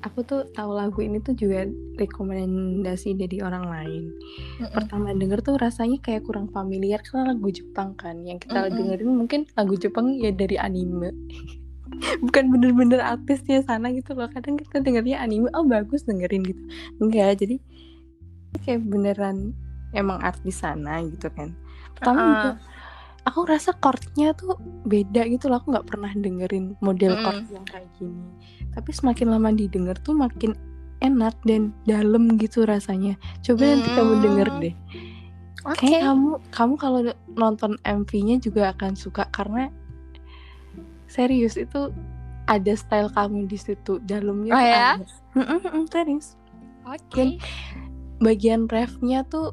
aku 0.00 0.24
tuh 0.24 0.40
tahu 0.56 0.70
lagu 0.72 1.00
ini 1.04 1.20
tuh 1.20 1.36
juga 1.36 1.68
rekomendasi 2.00 3.18
dari 3.18 3.42
orang 3.44 3.68
lain 3.68 4.04
Mm-mm. 4.62 4.72
pertama 4.72 5.12
denger 5.12 5.44
tuh 5.44 5.60
rasanya 5.60 6.00
kayak 6.00 6.24
kurang 6.24 6.48
familiar 6.54 7.04
karena 7.04 7.36
lagu 7.36 7.48
Jepang 7.52 7.92
kan 8.00 8.24
yang 8.24 8.40
kita 8.40 8.70
Mm-mm. 8.70 8.76
dengerin 8.76 9.10
mungkin 9.12 9.40
lagu 9.54 9.76
Jepang 9.76 10.16
ya 10.16 10.32
dari 10.32 10.56
anime 10.56 11.12
bukan 12.24 12.44
bener-bener 12.54 13.02
artisnya 13.02 13.60
sana 13.66 13.92
gitu 13.92 14.16
loh 14.16 14.30
kadang 14.30 14.56
kita 14.56 14.80
dengernya 14.80 15.20
anime 15.20 15.52
oh 15.52 15.66
bagus 15.66 16.06
dengerin 16.08 16.46
gitu 16.48 16.62
enggak 17.02 17.42
jadi 17.44 17.56
kayak 18.64 18.80
beneran 18.88 19.52
emang 19.92 20.22
artis 20.22 20.62
sana 20.62 21.02
gitu 21.04 21.28
kan 21.34 21.52
pertama 22.00 22.16
Uh-uh. 22.18 22.32
juga 22.32 22.50
aku 23.20 23.40
rasa 23.44 23.70
chordnya 23.76 24.32
tuh 24.32 24.56
beda 24.82 25.28
gitu 25.28 25.46
loh 25.46 25.60
aku 25.60 25.70
nggak 25.70 25.86
pernah 25.86 26.08
dengerin 26.10 26.72
model 26.80 27.12
Mm-mm. 27.14 27.22
chord 27.22 27.44
yang 27.52 27.66
kayak 27.68 27.88
gini 27.94 28.24
tapi 28.72 28.90
semakin 28.90 29.28
lama 29.28 29.52
didengar 29.52 30.00
tuh 30.00 30.16
makin 30.16 30.56
enak 31.00 31.36
dan 31.44 31.76
dalam 31.84 32.36
gitu 32.36 32.64
rasanya 32.64 33.14
coba 33.40 33.62
nanti 33.66 33.88
kamu 33.90 34.12
denger 34.18 34.48
Mm. 34.50 34.60
deh 34.60 34.74
Oke. 35.60 35.92
Kayak 35.92 36.08
kamu 36.08 36.28
kamu 36.48 36.74
kalau 36.74 37.00
nonton 37.36 37.76
MV-nya 37.84 38.40
juga 38.40 38.72
akan 38.72 38.96
suka 38.96 39.28
karena 39.28 39.68
serius 41.04 41.60
itu 41.60 41.92
ada 42.46 42.72
style 42.72 43.12
kamu 43.12 43.44
di 43.44 43.60
situ 43.60 44.00
dalamnya 44.00 44.50
Oh 44.50 44.62
ya? 44.62 44.96
ada. 44.96 45.04
Mm-mm, 45.36 45.60
mm, 45.60 45.84
serius 45.86 46.40
Oke. 46.82 47.36
bagian 48.18 48.66
refnya 48.66 49.20
tuh 49.22 49.52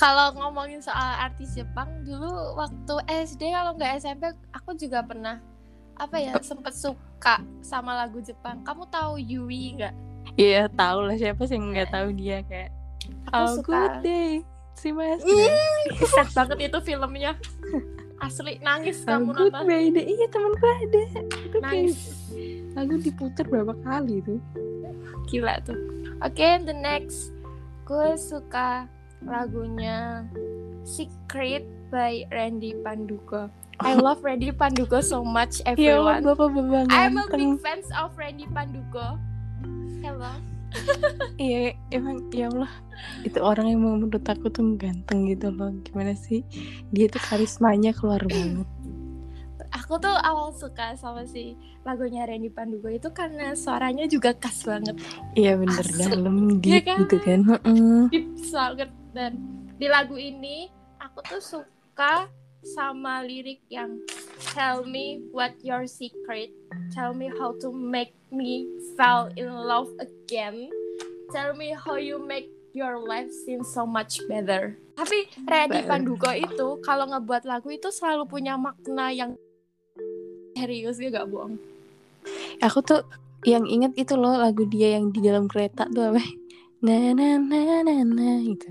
Kalau 0.00 0.32
ngomongin 0.32 0.80
soal 0.80 0.96
artis 1.20 1.52
Jepang 1.52 2.02
dulu 2.02 2.56
waktu 2.56 2.94
SD 3.28 3.52
kalau 3.52 3.76
nggak 3.76 4.00
SMP 4.00 4.24
aku 4.50 4.72
juga 4.74 5.04
pernah 5.04 5.36
apa 5.94 6.16
ya 6.16 6.40
sempet 6.42 6.72
suka 6.72 7.44
sama 7.60 7.92
lagu 7.94 8.18
Jepang. 8.18 8.64
Kamu 8.64 8.88
tahu 8.88 9.20
Yui 9.20 9.76
nggak? 9.76 9.92
Iya 10.34 10.72
tahu 10.72 11.04
lah 11.04 11.16
siapa 11.16 11.44
sih 11.44 11.54
nggak 11.54 11.90
tahu 11.90 12.08
dia 12.12 12.40
kayak 12.42 12.72
Aku 13.28 13.36
Oh 13.36 13.52
suka. 13.58 13.68
good 13.68 13.96
day 14.00 14.30
si 14.72 14.88
mas 14.88 15.20
Sad 16.08 16.32
banget 16.32 16.72
itu 16.72 16.78
filmnya. 16.82 17.36
Asli 18.18 18.56
nangis 18.58 19.00
Oh 19.02 19.16
kamu 19.16 19.32
good 19.34 19.52
nonton. 19.52 19.64
day 19.66 19.84
deh. 19.90 20.06
iya 20.06 20.26
temanku 20.28 20.64
ada 20.64 21.00
itu 21.12 21.20
kayak 21.52 21.60
Nangis. 21.60 22.00
lagu 22.70 22.94
diputer 22.96 23.44
berapa 23.44 23.76
kali 23.78 24.20
tuh 24.22 24.40
Gila 25.26 25.60
tuh. 25.60 25.76
Oke, 26.20 26.60
the 26.62 26.72
next 26.72 27.32
gue 27.82 28.12
suka 28.14 28.84
lagunya 29.22 30.24
Secret 30.82 31.62
by 31.92 32.24
Randy 32.30 32.72
Pandugo. 32.80 33.50
I 33.80 33.96
love 33.96 34.20
Randy 34.20 34.52
Pandugo 34.52 35.00
so 35.00 35.24
much 35.24 35.60
ya 35.64 35.72
everyone. 35.96 36.20
bapak 36.24 36.48
bapak 36.52 36.84
I'm 36.90 37.16
a 37.16 37.24
big 37.26 37.56
fans 37.60 37.88
of 37.94 38.12
Randy 38.14 38.44
Pandugo. 38.48 39.16
Hello. 40.00 40.32
iya 41.36 41.74
emang 41.90 42.30
ya 42.30 42.46
Allah 42.46 42.70
itu 43.26 43.42
orang 43.42 43.74
yang 43.74 43.82
menurut 43.82 44.22
aku 44.22 44.46
tuh 44.48 44.78
ganteng 44.78 45.26
gitu 45.26 45.50
loh 45.50 45.74
gimana 45.82 46.14
sih 46.14 46.46
dia 46.94 47.10
tuh 47.10 47.18
karismanya 47.18 47.90
keluar 47.90 48.22
banget 48.22 48.62
Aku 49.70 49.98
tuh 49.98 50.10
awal 50.10 50.50
suka 50.50 50.94
sama 50.94 51.26
si 51.26 51.54
lagunya 51.82 52.22
Randy 52.22 52.50
Pandugo 52.50 52.86
itu 52.86 53.10
karena 53.10 53.54
suaranya 53.54 54.06
juga 54.06 54.30
khas 54.30 54.62
banget. 54.62 54.94
iya 55.34 55.54
bener 55.54 55.78
Asli. 55.78 56.06
dalam 56.06 56.58
Iya 56.58 56.80
kan? 56.82 56.96
gitu 57.02 57.16
kan 57.18 57.40
Heeh. 57.50 58.02
Deep 58.10 58.26
banget 58.46 58.90
dan 59.12 59.36
di 59.80 59.86
lagu 59.90 60.14
ini 60.16 60.70
aku 61.00 61.20
tuh 61.26 61.42
suka 61.42 62.28
sama 62.60 63.24
lirik 63.24 63.64
yang 63.72 63.98
Tell 64.50 64.82
me 64.82 65.20
what 65.30 65.54
your 65.62 65.84
secret. 65.84 66.50
Tell 66.90 67.12
me 67.14 67.28
how 67.28 67.54
to 67.60 67.70
make 67.70 68.16
me 68.32 68.66
fall 68.96 69.28
in 69.36 69.46
love 69.46 69.92
again. 70.00 70.72
Tell 71.30 71.54
me 71.54 71.76
how 71.76 72.00
you 72.00 72.18
make 72.18 72.48
your 72.72 72.98
life 73.04 73.28
seem 73.44 73.62
so 73.62 73.84
much 73.84 74.18
better. 74.26 74.74
Tapi 74.96 75.28
Randy 75.44 75.84
Better. 75.84 75.88
Pandugo 75.92 76.32
itu 76.34 76.68
kalau 76.82 77.06
ngebuat 77.12 77.46
lagu 77.46 77.68
itu 77.70 77.92
selalu 77.92 78.26
punya 78.26 78.56
makna 78.56 79.12
yang 79.12 79.36
serius 80.56 80.98
dia 80.98 81.12
gak 81.14 81.28
bohong. 81.30 81.60
aku 82.60 82.84
tuh 82.84 83.00
yang 83.48 83.64
inget 83.64 83.96
itu 83.96 84.12
loh 84.12 84.36
lagu 84.36 84.68
dia 84.68 85.00
yang 85.00 85.08
di 85.08 85.24
dalam 85.24 85.48
kereta 85.48 85.88
tuh 85.88 86.12
apa 86.12 86.20
na 86.84 87.16
na 87.16 87.40
na 87.40 87.80
na 87.80 88.04
na 88.04 88.30
itu 88.44 88.68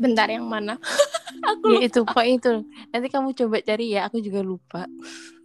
Bentar 0.00 0.28
yang 0.28 0.48
mana? 0.48 0.76
aku 1.42 1.74
ya 1.74 1.78
lupa. 1.80 1.86
itu 1.88 2.00
pak 2.06 2.26
itu 2.28 2.52
nanti 2.92 3.08
kamu 3.10 3.28
coba 3.34 3.56
cari 3.64 3.86
ya 3.96 4.06
aku 4.06 4.22
juga 4.22 4.40
lupa 4.44 4.86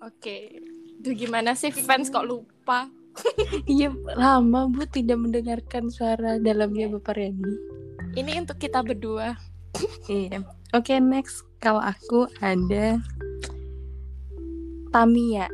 Oke. 0.03 0.61
Itu 1.01 1.13
gimana 1.13 1.57
sih 1.57 1.73
fans 1.73 2.09
kok 2.13 2.25
lupa? 2.25 2.89
iya 3.65 3.89
lama 4.13 4.69
bu 4.69 4.85
tidak 4.85 5.17
mendengarkan 5.17 5.89
suara 5.89 6.37
dalamnya 6.37 6.85
bapak 6.93 7.17
Randy 7.17 7.55
Ini 8.13 8.45
untuk 8.45 8.61
kita 8.61 8.85
berdua. 8.85 9.33
iya 10.09 10.45
oke 10.73 10.93
next 11.01 11.41
kalau 11.57 11.81
aku 11.81 12.29
ada 12.41 13.01
Tamiya 14.93 15.49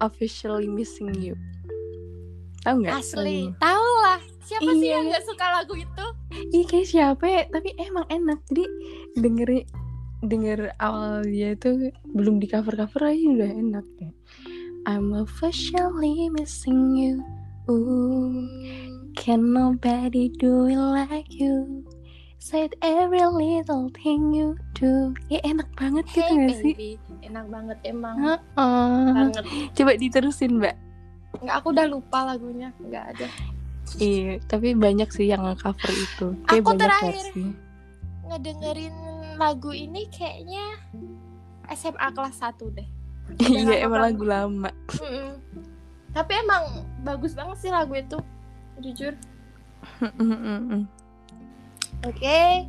officially 0.00 0.68
missing 0.68 1.12
you 1.16 1.36
tahu 2.64 2.80
nggak 2.80 3.04
Asli. 3.04 3.52
Tahu 3.60 3.88
lah. 4.00 4.20
Siapa 4.44 4.70
sih 4.76 4.86
Iya. 4.92 5.00
yang 5.00 5.08
gak 5.08 5.24
suka 5.24 5.46
lagu 5.56 5.74
itu? 5.74 6.06
Iya 6.52 6.64
kayak 6.68 6.88
siapa 6.88 7.24
ya 7.24 7.42
Tapi 7.48 7.68
emang 7.80 8.04
enak 8.12 8.38
Jadi 8.52 8.64
dengerin 9.16 9.64
Denger 10.24 10.72
awal 10.80 11.24
dia 11.24 11.52
itu 11.52 11.92
Belum 12.12 12.40
di 12.40 12.48
cover-cover 12.48 13.12
aja 13.12 13.26
udah 13.28 13.50
enak 13.50 13.86
ya 14.00 14.10
I'm 14.84 15.16
officially 15.16 16.28
missing 16.28 16.96
you 16.96 17.20
Ooh, 17.72 18.44
Can 19.16 19.56
nobody 19.56 20.28
do 20.36 20.68
it 20.68 20.76
like 20.76 21.32
you 21.32 21.84
Said 22.36 22.76
every 22.84 23.24
little 23.24 23.88
thing 23.96 24.36
you 24.36 24.52
do 24.76 25.16
Ya 25.32 25.40
enak 25.44 25.68
banget 25.80 26.04
gitu 26.12 26.20
Hey 26.20 26.36
gak 26.36 26.56
sih. 26.60 26.74
Enak 27.24 27.48
banget 27.48 27.78
emang. 27.88 28.16
Heeh. 28.20 29.04
Banget. 29.16 29.44
Coba 29.72 29.92
diterusin 29.96 30.60
mbak 30.60 30.76
Nggak, 31.40 31.56
aku 31.60 31.66
udah 31.74 31.86
lupa 31.90 32.18
lagunya. 32.30 32.70
Nggak 32.78 33.04
ada. 33.16 33.26
Iya 33.96 34.40
Tapi 34.48 34.74
banyak 34.74 35.08
sih 35.12 35.28
yang 35.28 35.44
cover 35.56 35.92
itu 35.92 36.34
Kayak 36.48 36.62
Aku 36.64 36.72
terakhir. 36.76 37.14
versi 37.14 37.44
Ngedengerin 38.24 38.96
lagu 39.36 39.70
ini 39.74 40.08
kayaknya 40.08 40.80
SMA 41.74 42.08
kelas 42.14 42.38
1 42.40 42.76
deh. 42.76 42.88
Iya 43.40 43.84
emang 43.88 44.00
lagu 44.04 44.24
lama 44.24 44.70
Mm-mm. 45.00 45.36
Tapi 46.14 46.32
emang 46.38 46.86
bagus 47.02 47.34
banget 47.34 47.56
sih 47.58 47.70
lagu 47.74 47.92
itu. 47.92 48.16
Jujur. 48.78 49.12
Oke, 52.04 52.68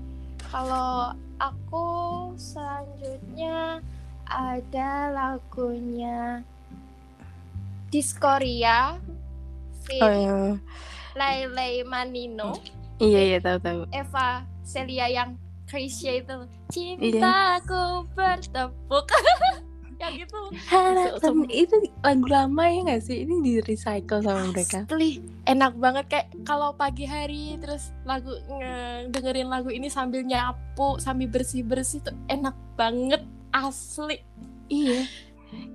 kalau 0.50 1.14
aku 1.38 1.88
selanjutnya 2.36 3.84
ada 4.26 4.90
lagunya 5.14 6.42
Diskoria 7.94 8.98
Fit 9.86 10.02
Oh 10.02 10.10
iya 10.10 10.58
Lailai 11.16 11.82
Manino 11.82 12.60
Iya 12.96 13.20
iya 13.26 13.38
tahu 13.40 13.58
tahu. 13.60 13.82
Eva 13.90 14.28
Celia 14.62 15.08
yang 15.08 15.36
Krisya 15.66 16.22
itu 16.22 16.36
Iya. 16.70 17.20
Cintaku 17.20 17.84
bertepuk 18.12 19.08
Yang 19.96 20.28
itu 20.28 20.40
Harapan 20.68 21.48
itu 21.48 21.76
lagu 22.02 22.26
lama 22.26 22.64
ya 22.66 22.80
nggak 22.84 23.00
sih? 23.02 23.24
Ini 23.24 23.36
di 23.40 23.54
recycle 23.62 24.20
sama 24.20 24.52
mereka. 24.52 24.84
Asli 24.84 25.24
enak 25.46 25.74
banget 25.76 26.06
kayak 26.10 26.28
kalau 26.44 26.72
pagi 26.72 27.04
hari 27.04 27.56
terus 27.58 27.96
lagu 28.04 28.28
nge- 28.46 29.08
dengerin 29.10 29.48
lagu 29.48 29.72
ini 29.72 29.88
sambil 29.88 30.20
nyapu 30.22 31.00
sambil 31.00 31.32
bersih 31.32 31.64
bersih 31.64 32.00
tuh 32.02 32.12
enak 32.28 32.52
banget 32.76 33.24
asli 33.50 34.20
Iya. 34.68 35.08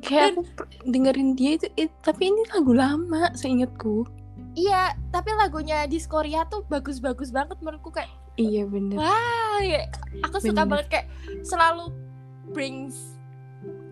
Kayak 0.00 0.36
aku 0.36 0.42
dengerin 0.84 1.32
dia 1.32 1.56
itu, 1.56 1.66
it- 1.78 1.96
tapi 2.00 2.28
ini 2.28 2.44
lagu 2.50 2.72
lama 2.72 3.32
seingatku. 3.32 4.04
Iya 4.52 4.82
tapi 5.08 5.30
lagunya 5.32 5.84
Diskoria 5.84 6.44
tuh 6.44 6.62
bagus-bagus 6.64 7.30
banget 7.30 7.58
menurutku 7.58 7.90
kayak 7.90 8.10
Iya 8.34 8.64
bener. 8.64 8.96
wah 8.96 9.60
ya, 9.60 9.84
aku 10.22 10.40
suka 10.40 10.64
Bener. 10.64 10.70
banget 10.70 10.86
kayak 10.88 11.06
selalu 11.42 11.92
brings 12.50 13.20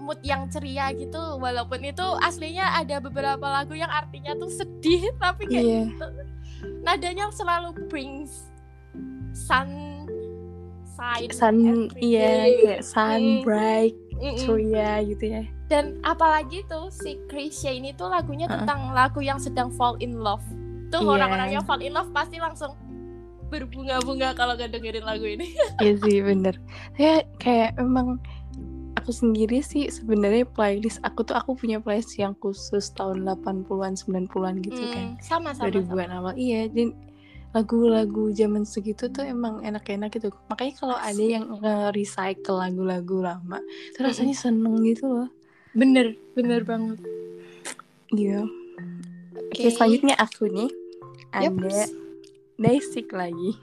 mood 0.00 0.16
yang 0.24 0.48
ceria 0.48 0.88
gitu 0.90 1.36
walaupun 1.36 1.84
itu 1.84 2.06
aslinya 2.24 2.72
ada 2.74 2.96
beberapa 2.96 3.44
lagu 3.44 3.76
yang 3.76 3.90
artinya 3.90 4.32
tuh 4.34 4.48
sedih 4.48 5.12
tapi 5.22 5.44
kayak 5.44 5.64
Iya. 5.64 5.82
nadanya 6.80 7.28
selalu 7.28 7.76
brings 7.86 8.48
sun 9.36 9.68
side 10.96 11.30
Sun, 11.30 11.92
iya 11.94 12.48
kayak 12.48 12.80
sun 12.82 13.44
bright, 13.44 13.94
Mm-mm. 14.18 14.38
ceria 14.38 15.00
gitu 15.02 15.24
ya. 15.24 15.42
dan 15.66 15.96
apalagi 16.02 16.66
tuh 16.66 16.90
si 16.90 17.16
Krisya 17.26 17.70
ini 17.72 17.92
tuh 17.92 18.09
lagunya 18.09 18.46
Uh-uh. 18.46 18.62
tentang 18.62 18.90
lagu 18.90 19.22
yang 19.22 19.38
sedang 19.38 19.70
fall 19.70 19.94
in 19.98 20.18
love 20.18 20.42
tuh 20.88 21.00
Iya. 21.00 21.11
orang-orang 21.14 21.48
yang 21.52 21.64
fall 21.64 21.78
in 21.78 21.92
love 21.92 22.11
pasti 22.11 22.37
langsung 22.37 22.72
berbunga-bunga 23.48 24.37
kalau 24.37 24.54
gak 24.54 24.72
dengerin 24.72 25.04
lagu 25.04 25.24
ini 25.24 25.57
Iya 25.85 25.96
sih 26.04 26.20
bener. 26.20 26.61
Ya 26.96 27.24
kayak 27.40 27.81
emang 27.81 28.20
aku 28.94 29.09
sendiri 29.09 29.64
sih 29.64 29.88
sebenarnya 29.88 30.44
playlist 30.44 31.00
aku 31.00 31.24
tuh 31.24 31.33
aku 31.33 31.57
punya 31.57 31.81
playlist 31.81 32.20
yang 32.20 32.37
khusus 32.44 32.92
tahun 32.92 33.24
80-an 33.24 33.96
90-an 33.96 34.54
gitu 34.61 34.83
kan. 34.92 35.16
Hmm, 35.16 35.22
sama 35.24 35.57
sama, 35.57 35.72
sama. 35.72 35.81
2000-an 35.81 36.11
awal. 36.12 36.35
Iya, 36.37 36.68
dan 36.68 36.92
lagu-lagu 37.58 38.30
zaman 38.30 38.62
segitu 38.62 39.10
tuh 39.10 39.26
emang 39.26 39.66
enak-enak 39.66 40.14
gitu. 40.14 40.30
Makanya 40.46 40.72
kalau 40.78 40.94
ada 40.94 41.24
yang 41.24 41.50
nge-recycle 41.58 42.62
lagu-lagu 42.62 43.18
lama, 43.18 43.58
itu 43.90 43.98
rasanya 43.98 44.36
seneng 44.38 44.78
gitu 44.86 45.10
loh. 45.10 45.28
bener 45.76 46.16
bener 46.32 46.64
banget 46.64 46.96
Iya. 48.08 48.40
oke 49.36 49.52
Oke, 49.52 49.68
selanjutnya 49.68 50.16
aku 50.16 50.48
nih 50.48 50.70
ada 51.30 51.84
Basic 52.58 53.14
lagi. 53.14 53.54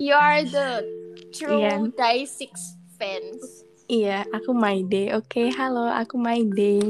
You 0.00 0.16
are 0.16 0.40
the 0.48 0.80
true. 1.36 1.92
Die 1.92 2.24
Six 2.24 2.80
fans. 2.96 3.68
Iya, 3.92 4.24
aku 4.32 4.56
My 4.56 4.80
Day. 4.80 5.12
Oke, 5.12 5.52
halo, 5.52 5.92
aku 5.92 6.16
My 6.16 6.40
Day. 6.40 6.80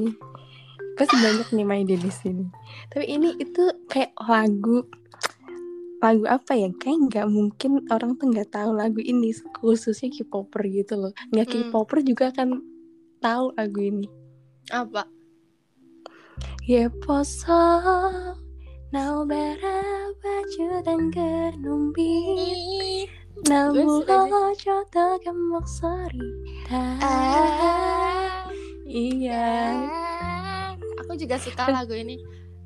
Pasti 0.95 1.19
banyak 1.19 1.51
nih 1.51 1.67
My 1.67 1.83
Day 1.83 1.99
di 1.99 2.13
sini. 2.15 2.47
Tapi 2.87 3.11
ini 3.11 3.35
itu 3.43 3.67
kayak 3.91 4.15
lagu 4.23 4.87
lagu 6.03 6.27
apa 6.27 6.53
ya? 6.59 6.69
Kayak 6.77 6.99
nggak 7.09 7.27
mungkin 7.31 7.87
orang 7.89 8.19
tuh 8.19 8.35
nggak 8.35 8.51
tahu 8.51 8.75
lagu 8.75 8.99
ini 8.99 9.31
khususnya 9.63 10.11
K-popper 10.11 10.67
gitu 10.67 10.99
loh. 10.99 11.13
Nggak. 11.31 11.47
Hmm. 11.47 11.55
K-popper 11.71 11.99
juga 12.03 12.35
akan 12.35 12.59
tahu 13.23 13.55
lagu 13.55 13.81
ini. 13.81 14.11
Apa? 14.75 15.07
Ya 16.67 16.91
poso 16.91 17.63
baju 18.93 19.25
berapa 19.25 20.33
jutaan 20.53 21.09
kerumbi 21.09 22.13
nau 23.49 23.73
ojo 23.73 24.77
tegemok 24.93 25.65
sori 25.65 26.29
ah. 26.69 28.47
iya. 28.85 29.73
Ah. 29.89 30.77
Aku 31.03 31.17
juga 31.17 31.41
suka 31.41 31.73
lagu 31.73 31.97
ini. 31.97 32.21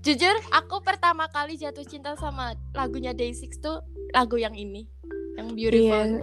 Jujur, 0.06 0.38
aku 0.52 0.78
pertama 0.80 1.26
kali 1.26 1.58
jatuh 1.58 1.82
cinta 1.82 2.14
sama 2.14 2.54
lagunya 2.72 3.10
Day6 3.10 3.58
tuh 3.58 3.82
lagu 4.12 4.38
yang 4.38 4.54
ini, 4.54 4.86
yang 5.34 5.50
Beautiful. 5.50 5.82
Iya. 5.82 6.22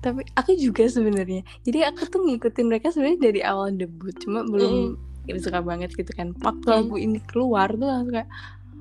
tapi 0.00 0.24
aku 0.32 0.56
juga 0.56 0.88
sebenarnya 0.88 1.44
jadi 1.60 1.92
aku 1.92 2.08
tuh 2.08 2.24
ngikutin 2.24 2.66
mereka 2.66 2.88
sebenarnya 2.88 3.20
dari 3.20 3.40
awal 3.44 3.68
debut 3.70 4.16
cuma 4.16 4.40
belum 4.42 4.96
suka 5.36 5.60
banget 5.60 5.92
gitu 5.92 6.08
kan 6.10 6.32
waktu 6.40 6.64
Mm. 6.64 6.72
lagu 6.72 6.96
ini 6.96 7.20
keluar 7.22 7.68
tuh 7.70 7.84
langsung 7.84 8.16
kayak 8.16 8.30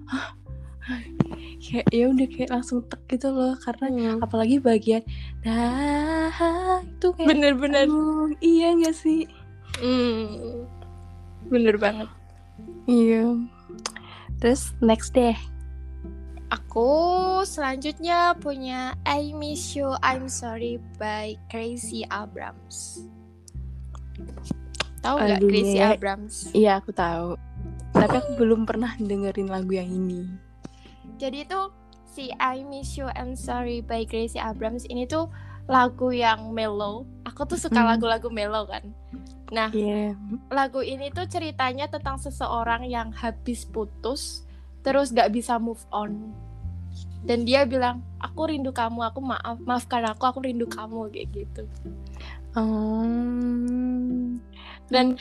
"Hah? 0.07 0.31
kayak 1.59 1.85
ya 1.91 2.07
udah 2.07 2.23
kayak 2.25 2.49
langsung 2.49 2.79
tek 2.87 3.03
gitu 3.09 3.29
loh 3.29 3.51
karena 3.59 3.85
Hmm. 3.91 4.23
apalagi 4.23 4.57
bagian 4.57 5.03
dah 5.43 6.31
itu 6.81 7.07
kayak 7.11 7.27
Bener-bener. 7.27 7.85
iya 8.39 8.67
gak 8.79 8.95
sih 8.95 9.27
Hmm. 9.77 10.63
Bener 11.45 11.75
banget. 11.75 12.07
iya 12.87 13.27
terus 14.39 14.71
next 14.79 15.11
deh 15.13 15.35
Aku 16.49 16.89
selanjutnya 17.45 18.33
punya 18.33 18.97
I 19.05 19.37
Miss 19.37 19.77
You, 19.77 19.93
I'm 20.01 20.25
Sorry 20.25 20.81
by 20.97 21.37
Crazy 21.45 22.09
Abrams. 22.09 23.05
Tahu 24.99 25.15
nggak 25.15 25.45
Crazy 25.45 25.77
ya. 25.77 25.93
Abrams? 25.93 26.49
iya 26.51 26.81
aku 26.81 26.89
tahu 26.89 27.37
tapi 27.93 28.15
aku 28.17 28.31
belum 28.35 28.65
pernah 28.65 28.97
dengerin 28.97 29.47
lagu 29.47 29.71
yang 29.71 29.87
ini 29.87 30.25
Jadi 31.15 31.45
tuh 31.45 31.69
si 32.09 32.33
I 32.35 32.65
Miss 32.65 32.97
You, 32.97 33.11
I'm 33.13 33.37
Sorry 33.37 33.85
by 33.85 34.03
Crazy 34.03 34.39
Abrams 34.39 34.89
ini 34.89 35.05
tuh 35.05 35.29
lagu 35.69 36.09
yang 36.09 36.49
mellow. 36.49 37.05
Aku 37.29 37.45
tuh 37.45 37.59
suka 37.59 37.77
Hmm. 37.77 37.93
lagu-lagu 37.93 38.25
mellow 38.33 38.65
kan. 38.65 38.81
Nah, 39.49 39.73
iya. 39.73 40.13
lagu 40.53 40.85
ini 40.85 41.09
tuh 41.09 41.25
ceritanya 41.25 41.89
tentang 41.89 42.21
seseorang 42.21 42.85
yang 42.85 43.09
habis 43.09 43.65
putus 43.65 44.45
terus 44.85 45.09
gak 45.09 45.33
bisa 45.33 45.57
move 45.57 45.81
on. 45.89 46.33
Dan 47.25 47.43
dia 47.43 47.67
bilang 47.67 48.05
aku 48.21 48.47
rindu 48.47 48.71
kamu 48.71 49.11
aku 49.11 49.19
maaf 49.19 49.59
maafkan 49.61 50.07
aku 50.07 50.23
aku 50.23 50.39
rindu 50.45 50.69
kamu 50.69 51.11
kayak 51.11 51.27
gitu. 51.35 51.63
Um, 52.57 54.39
dan 54.89 55.19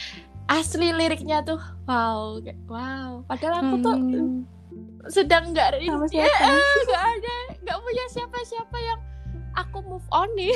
asli 0.48 0.94
liriknya 0.94 1.42
tuh 1.42 1.60
wow 1.88 2.38
kayak 2.38 2.60
wow. 2.70 3.24
Padahal 3.26 3.54
aku 3.64 3.74
tuh 3.82 3.96
hmm, 3.96 4.46
sedang 5.10 5.50
sama 5.56 5.74
rindu. 5.76 6.06
siapa? 6.08 6.46
nggak 6.86 7.04
ada 7.18 7.36
nggak 7.64 7.78
punya 7.82 8.04
siapa-siapa 8.12 8.76
yang 8.78 9.00
aku 9.58 9.82
move 9.82 10.06
on 10.10 10.30
nih. 10.34 10.54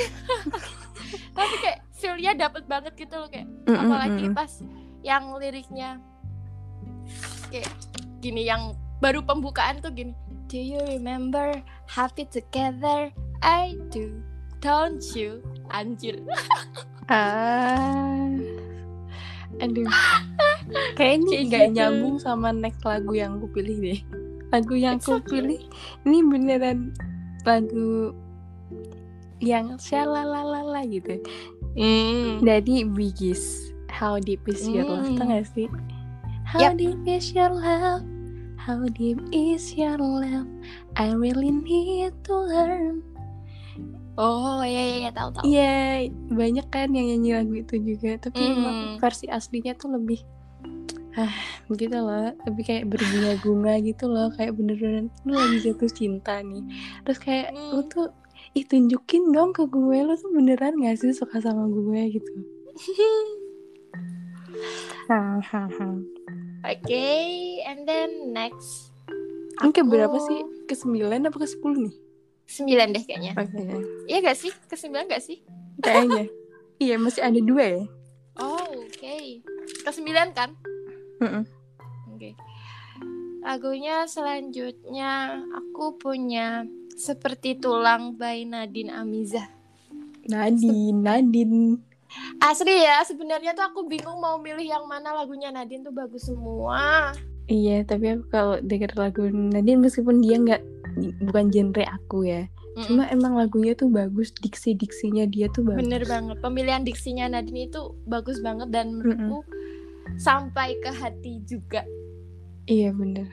Tapi 1.37 1.55
kayak 1.59 1.79
feelnya 1.91 2.31
dapet 2.37 2.63
banget 2.65 2.95
gitu 2.95 3.15
loh 3.15 3.27
kayak 3.27 3.47
Mm, 3.63 3.69
mm, 3.69 3.79
apalagi 3.79 4.25
pas 4.31 4.51
yang 5.03 5.35
liriknya 5.35 5.99
kayak 7.47 7.71
gini 8.19 8.43
yang 8.43 8.71
baru 8.99 9.19
pembukaan 9.19 9.79
tuh 9.79 9.91
gini. 9.91 10.15
Do 10.47 10.55
you 10.55 10.79
remember 10.85 11.59
happy 11.85 12.23
together? 12.25 13.11
I 13.41 13.75
do. 13.89 14.23
Don't 14.59 15.03
you? 15.13 15.43
Anjir. 15.69 16.23
Ah, 17.03 18.31
aduh, 19.59 19.83
kayaknya 20.97 21.35
Kayak 21.35 21.43
nggak 21.51 21.65
gitu. 21.67 21.75
nyambung 21.75 22.15
sama 22.15 22.55
next 22.55 22.79
lagu 22.87 23.11
yang 23.11 23.43
aku 23.43 23.51
pilih 23.51 23.75
deh. 23.75 23.99
Lagu 24.55 24.71
yang 24.71 24.95
aku 24.95 25.19
pilih 25.19 25.59
ini 26.07 26.23
beneran 26.23 26.95
lagu 27.43 28.15
yang 29.43 29.75
shalalalala 29.75 30.87
gitu. 30.87 31.19
hmm. 31.75 32.39
Dari 32.41 32.87
Bigis, 32.87 33.43
How 33.91 34.17
Deep 34.17 34.47
Is 34.47 34.63
Your 34.65 34.87
Love, 34.87 35.11
Hmm. 35.11 35.17
tau 35.19 35.27
gak 35.29 35.47
sih? 35.51 35.67
How 36.43 36.59
Yap. 36.69 36.77
deep 36.77 37.01
is 37.03 37.33
your 37.33 37.49
love? 37.49 38.03
How 38.55 38.79
deep 38.87 39.17
is 39.31 39.73
your 39.73 39.97
love? 39.97 40.45
I 40.95 41.11
really 41.11 41.49
need 41.49 42.13
to 42.23 42.33
learn. 42.35 43.01
oh 44.13 44.61
iya 44.61 44.77
iya 44.85 44.95
iya 45.01 45.11
tahu 45.11 45.33
tahu 45.33 45.43
Iya, 45.43 45.73
banyak 46.29 46.67
kan 46.69 46.93
yang 46.93 47.09
nyanyi 47.09 47.31
lagu 47.33 47.53
itu 47.57 47.75
juga, 47.81 48.21
tapi 48.21 48.45
Mm. 48.45 49.01
versi 49.01 49.25
aslinya 49.25 49.73
tuh 49.73 49.97
lebih 49.97 50.21
ah 51.13 51.33
gitu 51.67 51.89
loh, 51.93 52.29
lebih 52.45 52.63
kayak 52.63 52.85
berbunga-bunga 52.89 53.73
gitu 53.81 54.05
loh, 54.05 54.29
kayak 54.33 54.53
bener-bener 54.53 55.09
lu 55.25 55.33
lagi 55.33 55.57
jatuh 55.65 55.89
cinta 55.89 56.41
nih. 56.41 56.61
Terus 57.01 57.17
kayak 57.17 57.47
lu 57.53 57.81
Mm. 57.81 57.89
tuh 57.89 58.07
ih 58.53 58.65
tunjukin 58.69 59.33
dong 59.33 59.49
ke 59.49 59.65
gue 59.65 59.97
lu 60.05 60.13
tuh 60.13 60.29
beneran 60.29 60.77
gak 60.77 61.01
sih 61.01 61.09
suka 61.09 61.41
sama 61.41 61.65
gue 61.65 62.01
gitu. 62.13 62.31
Hahaha. 65.09 65.99
Oke, 66.63 67.07
and 67.67 67.83
then 67.83 68.31
next. 68.31 68.93
Ini 69.59 69.83
berapa 69.83 70.15
sih? 70.15 70.39
Ke 70.69 70.77
sembilan 70.77 71.27
apa 71.27 71.37
ke 71.41 71.47
sepuluh 71.49 71.89
nih? 71.89 71.95
Sembilan 72.47 72.87
deh 72.93 73.03
kayaknya. 73.03 73.33
Oke, 73.35 73.63
Iya 74.07 74.17
gak 74.21 74.37
sih? 74.37 74.53
Ke 74.69 74.75
sembilan 74.77 75.09
gak 75.09 75.23
sih? 75.23 75.41
kayaknya. 75.81 76.29
iya 76.77 76.95
masih 77.01 77.25
ada 77.25 77.39
dua 77.41 77.81
ya. 77.81 77.83
Oh, 78.37 78.85
oke. 78.85 79.17
Ke 79.83 79.91
sembilan 79.91 80.27
kan? 80.37 80.53
Mm-mm. 81.21 81.43
Oke. 82.13 82.37
Lagunya 83.43 84.07
selanjutnya 84.07 85.43
aku 85.51 85.99
punya 85.99 86.63
Seperti 86.93 87.57
Tulang 87.57 88.15
by 88.15 88.45
Nadine 88.45 88.93
Amiza. 88.93 89.49
Nadine, 90.29 90.99
Nadine. 91.03 91.81
Asli 92.39 92.85
ya, 92.85 93.01
sebenarnya 93.03 93.57
tuh 93.57 93.65
aku 93.65 93.89
bingung 93.89 94.21
mau 94.21 94.37
milih 94.37 94.63
yang 94.63 94.85
mana 94.85 95.11
lagunya 95.17 95.49
Nadine 95.49 95.81
tuh 95.81 95.95
bagus 95.95 96.29
semua. 96.29 97.11
Iya, 97.49 97.83
tapi 97.83 98.15
aku 98.15 98.23
kalau 98.31 98.55
denger 98.61 98.95
lagu 98.95 99.27
Nadine 99.27 99.81
meskipun 99.83 100.23
dia 100.23 100.39
nggak 100.39 100.61
bukan 101.27 101.49
genre 101.49 101.83
aku 101.89 102.23
ya, 102.23 102.45
Mm-mm. 102.77 102.85
cuma 102.85 103.03
emang 103.09 103.33
lagunya 103.33 103.73
tuh 103.73 103.89
bagus, 103.89 104.29
diksi-diksinya 104.39 105.25
dia 105.25 105.49
tuh 105.49 105.65
bagus. 105.65 105.81
Bener 105.83 106.05
banget, 106.05 106.37
pemilihan 106.39 106.85
diksinya 106.85 107.25
Nadine 107.27 107.67
itu 107.67 107.97
bagus 108.05 108.39
banget 108.39 108.69
dan 108.69 108.93
menurutku 108.93 109.41
sampai 110.21 110.77
ke 110.79 110.93
hati 110.93 111.41
juga. 111.49 111.81
Iya 112.69 112.93
bener. 112.93 113.27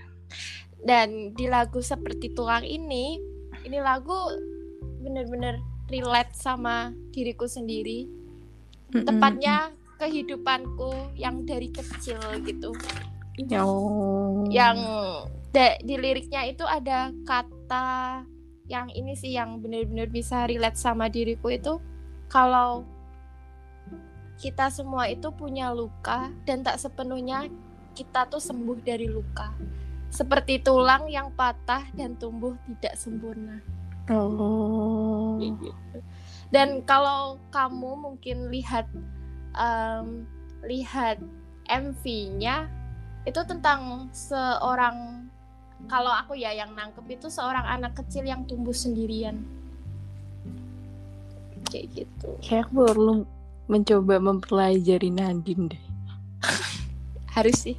Dan 0.81 1.37
di 1.37 1.45
lagu 1.47 1.85
Seperti 1.85 2.33
Tulang 2.33 2.65
ini, 2.65 3.21
ini 3.71 3.79
lagu 3.79 4.35
bener-bener 4.99 5.63
relate 5.87 6.35
sama 6.35 6.91
diriku 7.15 7.47
sendiri. 7.47 8.11
Mm-mm. 8.91 9.07
Tepatnya 9.07 9.71
kehidupanku 10.03 11.15
yang 11.15 11.47
dari 11.47 11.71
kecil 11.71 12.19
gitu. 12.43 12.75
Oh. 13.55 14.43
Yang 14.51 14.77
di 15.87 15.95
liriknya 15.95 16.51
itu 16.51 16.67
ada 16.67 17.15
kata 17.23 18.27
yang 18.67 18.91
ini 18.91 19.15
sih 19.15 19.39
yang 19.39 19.63
bener-bener 19.63 20.11
bisa 20.11 20.51
relate 20.51 20.79
sama 20.79 21.07
diriku 21.07 21.51
itu 21.55 21.79
kalau 22.31 22.83
kita 24.39 24.71
semua 24.71 25.11
itu 25.11 25.31
punya 25.31 25.71
luka 25.71 26.31
dan 26.43 26.67
tak 26.67 26.79
sepenuhnya 26.79 27.47
kita 27.95 28.27
tuh 28.27 28.43
sembuh 28.43 28.79
dari 28.83 29.07
luka. 29.07 29.55
Seperti 30.11 30.59
tulang 30.59 31.07
yang 31.07 31.31
patah 31.33 31.87
dan 31.95 32.19
tumbuh 32.19 32.59
tidak 32.67 32.99
sempurna. 32.99 33.63
Oh. 34.11 35.39
Dan 36.51 36.83
kalau 36.83 37.39
kamu 37.55 37.91
mungkin 37.95 38.51
lihat 38.51 38.91
em, 39.55 40.27
lihat 40.67 41.23
MV-nya 41.71 42.67
itu 43.23 43.41
tentang 43.47 44.11
seorang 44.11 45.29
kalau 45.87 46.11
aku 46.11 46.35
ya 46.35 46.53
yang 46.53 46.75
nangkep 46.75 47.07
itu 47.09 47.31
seorang 47.31 47.65
anak 47.65 47.97
kecil 48.03 48.27
yang 48.27 48.43
tumbuh 48.45 48.75
sendirian. 48.75 49.47
Kayak 51.71 51.87
gitu. 52.03 52.29
Kayak 52.43 52.67
aku 52.67 52.73
perlu 52.91 53.15
mencoba 53.71 54.19
mempelajari 54.19 55.11
Nadine 55.15 55.71
deh. 55.71 55.85
Harus 57.35 57.63
sih. 57.63 57.79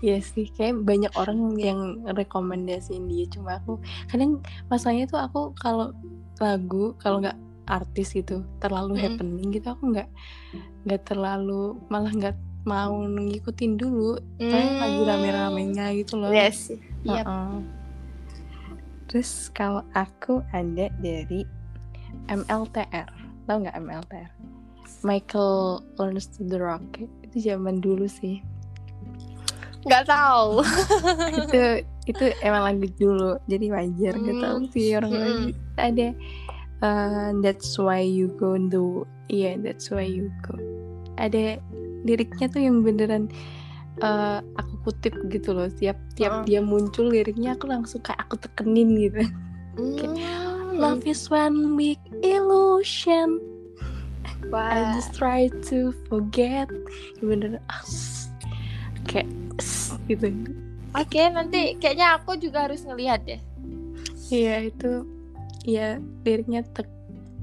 Iya 0.00 0.18
sih, 0.20 0.50
kayak 0.52 0.82
banyak 0.82 1.12
orang 1.14 1.54
yang 1.58 1.80
rekomendasiin 2.06 3.06
dia. 3.06 3.26
Cuma 3.28 3.58
aku 3.58 3.78
kadang 4.06 4.38
masalahnya 4.66 5.06
tuh 5.06 5.20
aku 5.20 5.40
kalau 5.58 5.90
lagu 6.38 6.94
kalau 6.98 7.18
nggak 7.18 7.38
artis 7.68 8.16
gitu 8.16 8.46
terlalu 8.58 8.96
Mm-mm. 8.96 9.04
happening 9.04 9.48
gitu 9.52 9.68
aku 9.68 9.92
nggak 9.92 10.08
nggak 10.88 11.02
terlalu 11.04 11.76
malah 11.92 12.08
nggak 12.08 12.36
mau 12.64 12.94
ngikutin 13.00 13.76
dulu. 13.76 14.16
Kayak 14.36 14.72
lagi 14.78 15.00
Hmm. 15.00 15.08
rame-ramenya 15.08 15.86
gitu 15.96 16.20
loh. 16.20 16.28
Yes. 16.28 16.68
Yep. 17.04 17.24
Heeh. 17.24 17.56
Terus 19.08 19.48
kalau 19.56 19.80
aku 19.96 20.44
ada 20.52 20.92
dari 21.00 21.48
MLTR, 22.28 23.08
tahu 23.48 23.56
nggak 23.64 23.76
MLTR? 23.80 24.30
Michael 25.00 25.84
Learns 25.96 26.26
to 26.28 26.44
the 26.44 26.58
Rocket 26.58 27.08
itu 27.24 27.36
zaman 27.40 27.80
dulu 27.80 28.04
sih. 28.04 28.40
Nggak 29.86 30.04
tahu. 30.10 30.62
itu 31.46 31.62
itu 32.08 32.24
emang 32.40 32.64
lagu 32.72 32.88
dulu 32.96 33.36
jadi 33.44 33.66
wajar 33.68 34.12
Hmm. 34.16 34.24
gak 34.24 34.38
tahu 34.40 34.58
sih 34.72 34.96
orang 34.96 35.12
lain 35.12 35.38
ada 35.76 36.08
uh, 36.80 37.30
that's 37.44 37.76
why 37.76 38.00
you 38.00 38.32
go 38.40 38.56
do 38.56 39.04
iya 39.28 39.52
yeah, 39.52 39.54
that's 39.60 39.92
why 39.92 40.02
you 40.08 40.32
go 40.40 40.56
ada 41.20 41.60
liriknya 42.08 42.48
tuh 42.48 42.64
yang 42.64 42.80
beneran 42.80 43.28
uh, 44.00 44.40
aku 44.56 44.88
kutip 44.88 45.12
gitu 45.28 45.52
loh 45.52 45.68
tiap 45.68 46.00
tiap 46.16 46.48
Heeh. 46.48 46.56
dia 46.56 46.60
muncul 46.64 47.12
liriknya 47.12 47.52
aku 47.60 47.68
langsung 47.68 48.00
kayak 48.00 48.24
aku 48.24 48.40
tekenin 48.40 48.96
gitu 48.96 49.22
Hmm. 49.78 50.74
love 50.74 51.06
is 51.06 51.28
one 51.30 51.78
big 51.78 52.00
illusion 52.24 53.38
I 54.48 54.50
Wah. 54.50 54.96
just 54.96 55.14
try 55.14 55.46
to 55.70 55.92
forget 56.08 56.66
bener 57.20 57.60
ah, 57.68 57.84
kayak 59.08 59.28
gitu 60.06 60.28
Oke, 60.96 61.20
nanti 61.28 61.76
kayaknya 61.76 62.16
aku 62.16 62.40
juga 62.40 62.64
harus 62.64 62.80
ngelihat 62.80 63.20
deh. 63.28 63.40
Iya 64.32 64.72
itu 64.72 65.04
ya 65.68 66.00
liriknya 66.24 66.64
tek 66.72 66.88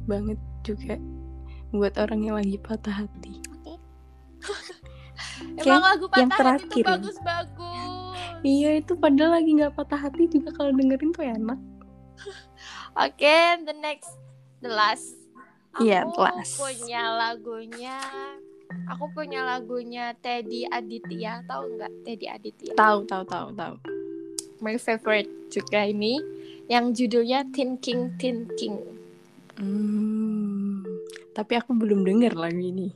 banget 0.09 0.41
juga 0.65 0.97
buat 1.69 1.93
orang 2.01 2.25
yang 2.25 2.35
lagi 2.41 2.57
patah 2.57 3.05
hati. 3.05 3.37
Emang 5.61 5.83
lagu 5.83 6.09
yang 6.17 6.29
patah 6.33 6.57
hati 6.57 6.65
terakhir 6.65 6.67
itu 6.73 6.79
ya. 6.81 6.85
bagus-bagus. 6.89 7.85
Iya 8.45 8.69
itu 8.81 8.93
padahal 8.97 9.31
lagi 9.41 9.49
nggak 9.61 9.73
patah 9.77 9.99
hati 10.01 10.23
juga 10.29 10.49
kalau 10.57 10.71
dengerin 10.73 11.13
tuh 11.13 11.25
enak. 11.25 11.59
Oke, 13.05 13.37
the 13.61 13.75
next, 13.77 14.09
the 14.61 14.71
last. 14.73 15.13
Iya, 15.77 16.07
Aku 16.07 16.23
last. 16.23 16.55
punya 16.57 17.13
lagunya. 17.13 17.99
Aku 18.91 19.11
punya 19.11 19.41
lagunya 19.45 20.13
Teddy 20.19 20.67
Aditya, 20.69 21.41
tahu 21.47 21.79
nggak 21.79 21.91
Teddy 22.05 22.27
Aditya? 22.29 22.73
Tahu 22.77 23.07
tahu 23.07 23.23
tahu 23.25 23.47
tahu. 23.55 23.75
My 24.63 24.79
favorite 24.79 25.29
juga 25.51 25.83
ini, 25.83 26.19
yang 26.71 26.95
judulnya 26.95 27.47
Thinking 27.51 28.15
Thinking. 28.15 28.77
Hmm, 29.55 30.83
tapi 31.31 31.55
aku 31.55 31.75
belum 31.75 32.03
denger 32.03 32.35
lagu 32.35 32.59
ini. 32.59 32.91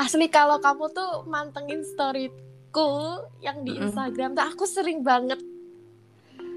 Asli 0.00 0.26
kalau 0.32 0.58
kamu 0.58 0.90
tuh 0.90 1.28
mantengin 1.28 1.84
storyku 1.84 3.20
yang 3.44 3.62
di. 3.62 3.78
Instagram 3.78 4.34
tuh 4.34 4.44
aku 4.44 4.64
sering 4.66 5.04
banget 5.04 5.38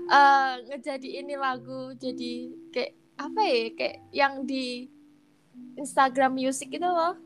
eh 0.07 0.53
ngejadi 0.71 1.19
ini 1.19 1.35
lagu 1.35 1.91
jadi 1.99 2.33
kayak 2.71 2.93
apa 3.19 3.41
ya 3.43 3.63
kayak 3.75 3.97
yang 4.15 4.33
di 4.47 4.87
Instagram 5.75 6.37
Music 6.37 6.71
itu 6.71 6.87
loh. 6.87 7.17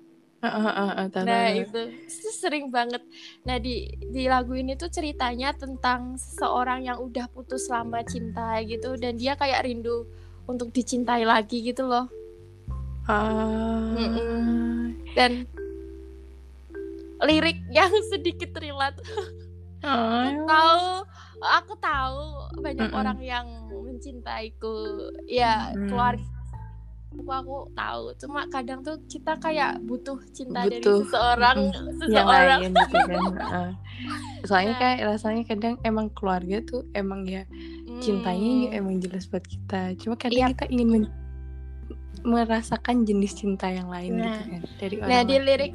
Ah, 0.41 0.57
ah, 0.97 1.05
tahu, 1.05 1.25
Nah 1.29 1.53
itu, 1.53 1.81
itu 2.01 2.29
sering 2.33 2.73
banget. 2.73 3.05
Nah 3.45 3.61
di 3.61 3.93
di 4.09 4.25
lagu 4.25 4.57
ini 4.57 4.73
tuh 4.73 4.89
ceritanya 4.89 5.53
tentang 5.53 6.17
seseorang 6.17 6.81
yang 6.81 6.97
udah 6.97 7.29
putus 7.29 7.69
lama 7.69 8.01
cinta 8.01 8.57
gitu 8.65 8.97
dan 8.97 9.21
dia 9.21 9.37
kayak 9.37 9.69
rindu 9.69 10.09
untuk 10.49 10.73
dicintai 10.73 11.29
lagi 11.29 11.61
gitu 11.61 11.85
loh. 11.85 12.09
Mm-mm. 13.93 14.97
Dan 15.13 15.45
lirik 17.21 17.61
yang 17.69 17.93
sedikit 18.11 18.57
relate 18.57 18.97
ah, 19.85 20.33
tahu 20.49 20.85
aku 21.41 21.73
tahu 21.77 22.21
banyak 22.65 22.89
Mm-mm. 22.89 22.97
orang 22.97 23.19
yang 23.21 23.45
mencintaiku 23.69 25.09
ya 25.29 25.69
keluarga 25.85 26.40
aku, 27.11 27.27
aku 27.27 27.55
tahu 27.71 28.03
cuma 28.17 28.47
kadang 28.47 28.79
tuh 28.81 28.95
kita 29.05 29.35
kayak 29.37 29.83
butuh 29.83 30.17
cinta 30.31 30.63
dari 30.63 30.79
Butuh. 30.79 31.03
seseorang 31.03 31.57
yang 31.75 31.87
seseorang 31.99 32.59
lain 32.61 32.73
gitu 32.73 32.97
kan. 32.97 33.21
Ah. 33.37 33.71
Soalnya 34.41 34.73
Nah. 34.73 34.79
kayak 34.79 34.99
rasanya 35.05 35.43
kadang 35.45 35.75
emang 35.81 36.07
keluarga 36.09 36.57
tuh 36.61 36.87
emang 36.91 37.23
ya 37.23 37.43
cintanya 37.99 38.49
Hmm. 38.49 38.63
ya 38.63 38.69
emang 38.73 38.95
jelas 38.97 39.27
buat 39.27 39.43
kita 39.43 39.93
cuma 39.95 40.15
kadang 40.15 40.39
Iya. 40.41 40.51
kita 40.55 40.65
ingin 40.69 40.87
men- 40.89 41.13
merasakan 42.21 43.03
jenis 43.03 43.33
cinta 43.35 43.67
yang 43.67 43.87
lain 43.87 44.15
Nah. 44.15 44.39
gitu 44.39 44.47
kan 44.47 44.61
dari 44.77 44.95
orang 44.97 45.09
nah 45.09 45.21
di 45.21 45.35
lirik 45.37 45.73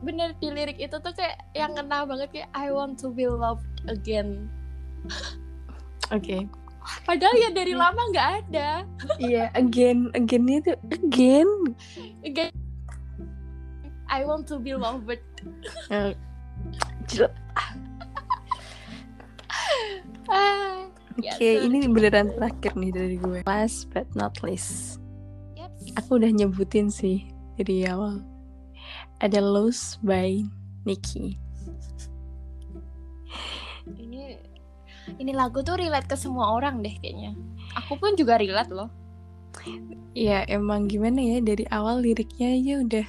bener 0.00 0.28
di 0.34 0.48
lirik 0.48 0.78
itu 0.78 0.96
tuh 0.96 1.12
kayak 1.12 1.36
yang 1.52 1.76
kena 1.76 2.02
banget 2.02 2.28
kayak 2.32 2.50
I 2.50 2.72
want 2.72 2.96
to 2.98 3.10
be 3.10 3.26
loved 3.26 3.66
again 3.84 4.48
oke 6.08 6.36
padahal 7.04 7.34
ya 7.38 7.50
dari 7.52 7.72
lama 7.76 8.00
nggak 8.10 8.28
ada. 8.46 8.84
Iya 9.20 9.52
again 9.54 10.10
again 10.16 10.44
itu 10.48 10.72
again. 10.90 11.50
Again. 12.24 12.52
I 14.10 14.26
want 14.26 14.50
to 14.50 14.58
be 14.58 14.74
loved 14.74 15.06
ah 20.30 20.86
oke 21.18 21.42
ya, 21.42 21.62
ini 21.62 21.86
beneran 21.90 22.34
terakhir 22.34 22.72
nih 22.74 22.92
dari 22.94 23.16
gue. 23.18 23.40
Last 23.46 23.90
but 23.94 24.06
not 24.18 24.38
least. 24.42 24.98
Yep. 25.58 25.70
aku 25.98 26.18
udah 26.22 26.30
nyebutin 26.30 26.90
sih 26.90 27.26
dari 27.58 27.86
awal. 27.86 28.22
Ada 29.20 29.38
Lost 29.44 30.00
by 30.00 30.42
Nicki 30.88 31.49
ini 35.20 35.36
lagu 35.36 35.60
tuh 35.60 35.76
relate 35.76 36.08
ke 36.08 36.16
semua 36.16 36.56
orang 36.56 36.80
deh 36.80 36.96
kayaknya. 36.96 37.36
Aku 37.76 38.00
pun 38.00 38.16
juga 38.16 38.40
relate 38.40 38.72
loh. 38.72 38.88
Ya 40.16 40.42
emang 40.48 40.88
gimana 40.88 41.20
ya 41.20 41.38
dari 41.44 41.68
awal 41.68 42.00
liriknya 42.00 42.56
aja 42.56 42.74
udah. 42.80 43.06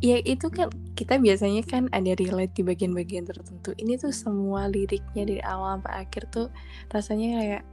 Ya 0.00 0.16
itu 0.24 0.48
kan 0.48 0.72
kita 0.96 1.20
biasanya 1.20 1.60
kan 1.66 1.90
ada 1.92 2.16
relate 2.16 2.56
di 2.56 2.62
bagian-bagian 2.64 3.28
tertentu. 3.28 3.76
Ini 3.76 4.00
tuh 4.00 4.14
semua 4.14 4.70
liriknya 4.70 5.28
dari 5.28 5.42
awal 5.44 5.82
sampai 5.82 6.06
akhir 6.06 6.22
tuh 6.32 6.48
rasanya 6.88 7.28
kayak 7.36 7.64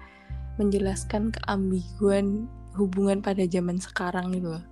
menjelaskan 0.57 1.31
keambiguan 1.31 2.49
hubungan 2.75 3.21
pada 3.21 3.45
zaman 3.47 3.79
sekarang 3.79 4.33
gitu 4.33 4.57
loh. 4.57 4.65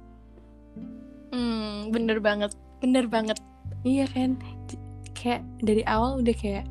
Hmm 1.31 1.93
bener 1.93 2.17
banget. 2.19 2.51
Bener 2.81 3.05
banget. 3.07 3.39
Iya 3.86 4.09
kan? 4.09 4.36
Kayak 5.15 5.47
dari 5.63 5.86
awal 5.88 6.19
udah 6.19 6.36
kayak 6.36 6.65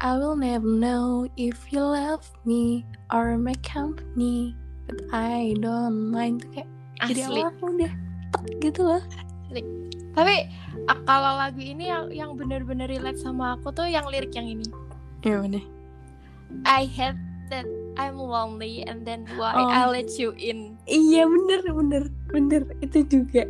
I 0.00 0.16
will 0.16 0.32
never 0.32 0.64
know 0.64 1.28
if 1.36 1.68
you 1.68 1.84
love 1.84 2.24
me 2.48 2.88
or 3.12 3.36
my 3.36 3.52
company 3.60 4.56
but 4.88 4.96
I 5.12 5.52
don't 5.60 6.08
mind. 6.08 6.48
Kayak 6.56 6.68
jadi 7.04 7.20
asli. 7.28 7.40
awal 7.44 7.68
udah 7.76 7.92
tek 8.32 8.44
gitu 8.64 8.80
loh. 8.80 9.02
Tapi 10.16 10.36
ah, 10.88 10.98
kalau 11.04 11.36
lagu 11.36 11.60
ini 11.60 11.92
yang 11.92 12.08
yang 12.08 12.30
bener-bener 12.32 12.88
relate 12.88 13.20
sama 13.20 13.60
aku 13.60 13.76
tuh 13.76 13.84
yang 13.92 14.08
lirik 14.08 14.32
yang 14.32 14.48
ini. 14.48 14.64
Ya 15.20 15.36
mana? 15.36 15.60
I 16.64 16.88
hate 16.88 17.20
that 17.52 17.68
I'm 18.00 18.16
lonely 18.16 18.80
and 18.88 19.04
then 19.04 19.28
why 19.36 19.52
Oh. 19.52 19.68
I 19.68 19.84
let 19.84 20.16
you 20.16 20.32
in. 20.40 20.80
Iya 20.88 21.28
bener 21.28 21.60
bener 21.76 22.02
bener. 22.32 22.62
Itu 22.80 23.04
juga. 23.04 23.44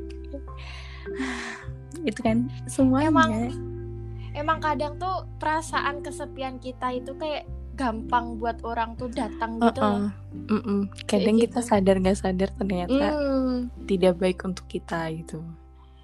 Itu 2.10 2.20
kan 2.26 2.50
semuanya. 2.66 3.14
Emang- 3.14 3.69
emang 4.32 4.58
kadang 4.58 4.96
tuh 4.96 5.26
perasaan 5.36 6.00
kesepian 6.00 6.56
kita 6.56 6.94
itu 6.94 7.12
kayak 7.16 7.44
gampang 7.74 8.36
buat 8.36 8.60
orang 8.60 8.92
tuh 8.94 9.08
datang 9.08 9.56
gitu 9.56 9.80
loh. 9.80 10.12
Uh-uh. 10.12 10.52
Mm-mm. 10.52 10.80
kadang 11.08 11.36
Kayak 11.36 11.48
kita 11.48 11.60
gitu. 11.60 11.68
sadar 11.68 11.96
nggak 11.96 12.18
sadar 12.18 12.50
ternyata 12.54 13.06
Hmm. 13.10 13.56
tidak 13.84 14.14
baik 14.16 14.44
untuk 14.44 14.66
kita 14.66 15.08
gitu 15.10 15.40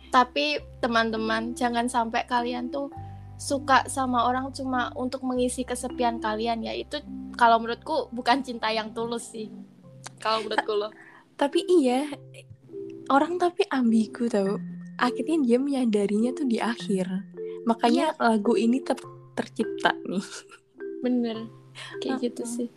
Tapi 0.09 0.57
teman-teman 0.81 1.53
jangan 1.53 1.85
sampai 1.87 2.25
kalian 2.25 2.73
tuh 2.73 2.89
suka 3.37 3.85
sama 3.87 4.25
orang 4.25 4.49
cuma 4.51 4.89
untuk 4.97 5.21
mengisi 5.21 5.61
kesepian 5.61 6.17
kalian 6.17 6.65
ya 6.65 6.73
itu 6.73 6.97
kalau 7.37 7.61
menurutku 7.61 8.09
bukan 8.09 8.41
cinta 8.41 8.73
yang 8.73 8.91
tulus 8.91 9.29
sih. 9.29 9.53
Kalau 10.17 10.41
menurutku 10.41 10.73
loh. 10.73 10.91
tapi 11.37 11.61
iya 11.69 12.09
orang 13.07 13.37
tapi 13.37 13.69
ambigu 13.69 14.25
tau 14.27 14.57
akhirnya 14.97 15.37
dia 15.45 15.59
menyadarinya 15.61 16.33
tuh 16.33 16.45
di 16.45 16.59
akhir 16.59 17.07
makanya 17.65 18.15
lagu 18.17 18.55
ini 18.55 18.81
ter- 18.81 19.01
tercipta 19.35 19.93
nih 20.07 20.23
Bener. 20.97 21.37
Kayak 22.01 22.17
Uh-uh. 22.17 22.25
gitu 22.25 22.43
sih. 22.49 22.69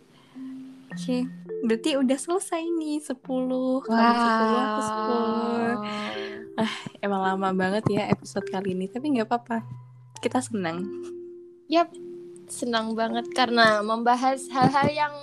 oke 0.92 1.16
berarti 1.60 1.96
udah 1.96 2.16
selesai 2.16 2.62
nih 2.62 3.00
10 3.00 3.16
Kalau 3.16 3.84
10 3.84 4.60
aku 4.60 4.80
10 4.80 7.00
emang 7.00 7.20
lama 7.24 7.48
banget 7.52 7.84
ya 7.88 8.02
episode 8.08 8.46
kali 8.48 8.72
ini 8.72 8.86
tapi 8.86 9.12
nggak 9.12 9.28
apa-apa 9.28 9.64
kita 10.20 10.40
senang 10.40 10.84
Yap, 11.70 11.94
senang 12.50 12.98
banget 12.98 13.30
karena 13.30 13.78
membahas 13.80 14.42
hal-hal 14.50 14.90
yang 14.90 15.14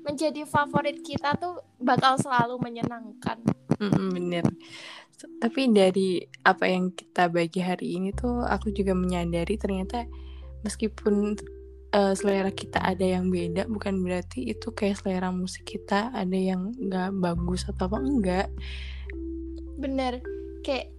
menjadi 0.00 0.48
favorit 0.48 1.04
kita 1.04 1.36
tuh 1.36 1.60
bakal 1.76 2.16
selalu 2.16 2.56
menyenangkan. 2.56 3.36
Mm-mm, 3.76 4.08
bener. 4.16 4.48
Tapi 5.40 5.72
dari 5.72 6.22
apa 6.44 6.64
yang 6.68 6.92
kita 6.92 7.28
bagi 7.28 7.60
hari 7.60 7.98
ini 8.00 8.10
tuh 8.14 8.44
aku 8.44 8.72
juga 8.72 8.92
menyadari 8.96 9.56
ternyata 9.60 10.04
meskipun 10.64 11.36
uh, 11.94 12.12
selera 12.16 12.50
kita 12.50 12.82
ada 12.82 13.04
yang 13.04 13.30
beda 13.30 13.70
bukan 13.70 14.02
berarti 14.02 14.50
itu 14.50 14.74
kayak 14.74 14.98
selera 14.98 15.30
musik 15.30 15.64
kita 15.64 16.10
ada 16.10 16.34
yang 16.36 16.74
nggak 16.74 17.14
bagus 17.22 17.68
atau 17.70 17.86
apa 17.86 17.98
enggak. 18.02 18.48
Bener, 19.78 20.22
kayak 20.66 20.94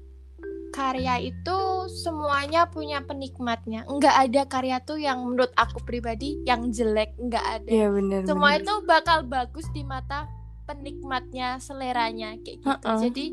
karya 0.75 1.31
itu 1.31 1.57
semuanya 2.03 2.67
punya 2.67 2.99
penikmatnya. 2.99 3.87
Enggak 3.87 4.15
ada 4.27 4.41
karya 4.43 4.77
tuh 4.83 4.99
yang 4.99 5.23
menurut 5.23 5.55
aku 5.55 5.79
pribadi 5.87 6.43
yang 6.43 6.67
jelek, 6.75 7.15
enggak 7.15 7.63
ada. 7.63 7.69
Iya 7.71 7.87
bener. 7.95 8.21
Semua 8.27 8.59
bener. 8.59 8.67
itu 8.67 8.73
bakal 8.83 9.23
bagus 9.23 9.67
di 9.71 9.87
mata 9.87 10.27
penikmatnya, 10.67 11.63
seleranya 11.63 12.35
kayak 12.43 12.59
gitu. 12.59 12.67
Uh-uh. 12.67 12.99
Jadi 12.99 13.25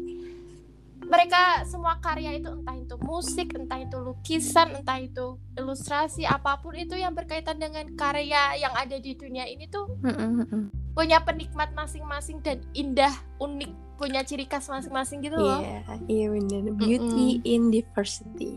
mereka 1.12 1.68
semua 1.68 2.00
karya 2.00 2.40
itu 2.40 2.48
entah 2.48 2.72
itu 2.72 2.96
musik, 3.04 3.52
entah 3.52 3.84
itu 3.84 4.00
lukisan, 4.00 4.80
entah 4.80 4.96
itu 4.96 5.36
ilustrasi, 5.60 6.24
apa 6.24 6.56
pun 6.64 6.72
itu 6.72 6.96
yang 6.96 7.12
berkaitan 7.12 7.60
dengan 7.60 7.84
karya 7.92 8.56
yang 8.56 8.72
ada 8.72 8.96
di 8.96 9.12
dunia 9.12 9.44
ini 9.44 9.68
tuh 9.68 9.92
mm-mm. 10.00 10.72
punya 10.96 11.20
penikmat 11.20 11.76
masing-masing 11.76 12.40
dan 12.40 12.64
indah, 12.72 13.12
unik, 13.44 14.00
punya 14.00 14.24
ciri 14.24 14.48
khas 14.48 14.72
masing-masing 14.72 15.20
gitu 15.20 15.36
loh. 15.36 15.60
Iya, 15.60 15.84
iya 16.08 16.26
bener. 16.32 16.72
Beauty 16.80 17.44
in 17.44 17.68
diversity. 17.68 18.56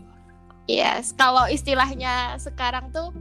Yes, 0.64 1.12
kalau 1.12 1.44
istilahnya 1.52 2.40
sekarang 2.40 2.88
tuh 2.88 3.12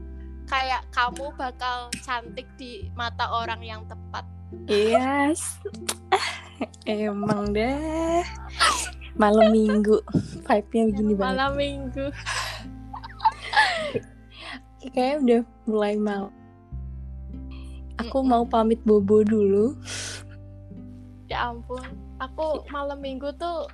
kayak 0.47 0.87
kamu 0.95 1.35
bakal 1.35 1.91
cantik 2.07 2.47
di 2.55 2.87
mata 2.95 3.27
orang 3.27 3.59
yang 3.59 3.83
tepat. 3.83 4.23
Yes. 4.71 5.59
Emang 6.87 7.51
deh. 7.51 8.23
Malam 9.15 9.55
minggu 9.55 9.95
vibe-nya 10.43 10.83
begini 10.91 11.13
banget. 11.15 11.35
Malam 11.39 11.51
minggu. 11.55 12.05
Kayaknya 14.91 15.15
udah 15.17 15.41
mulai 15.65 15.95
mau. 15.97 16.27
Aku 17.95 18.21
mau 18.21 18.43
pamit 18.43 18.83
bobo 18.83 19.23
dulu. 19.23 19.73
Ya 21.31 21.49
ampun, 21.49 21.81
aku 22.19 22.67
malam 22.69 22.99
minggu 23.01 23.33
tuh 23.39 23.65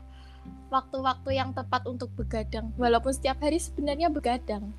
waktu-waktu 0.72 1.36
yang 1.36 1.52
tepat 1.52 1.84
untuk 1.90 2.14
begadang. 2.16 2.72
Walaupun 2.80 3.12
setiap 3.12 3.42
hari 3.44 3.60
sebenarnya 3.60 4.08
begadang. 4.08 4.72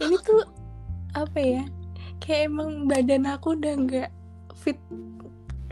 Ini 0.00 0.16
tuh 0.24 0.46
apa 1.12 1.36
ya? 1.36 1.62
Kayak 2.22 2.54
emang 2.54 2.88
badan 2.88 3.28
aku 3.28 3.58
udah 3.58 3.74
nggak 3.76 4.10
fit 4.56 4.78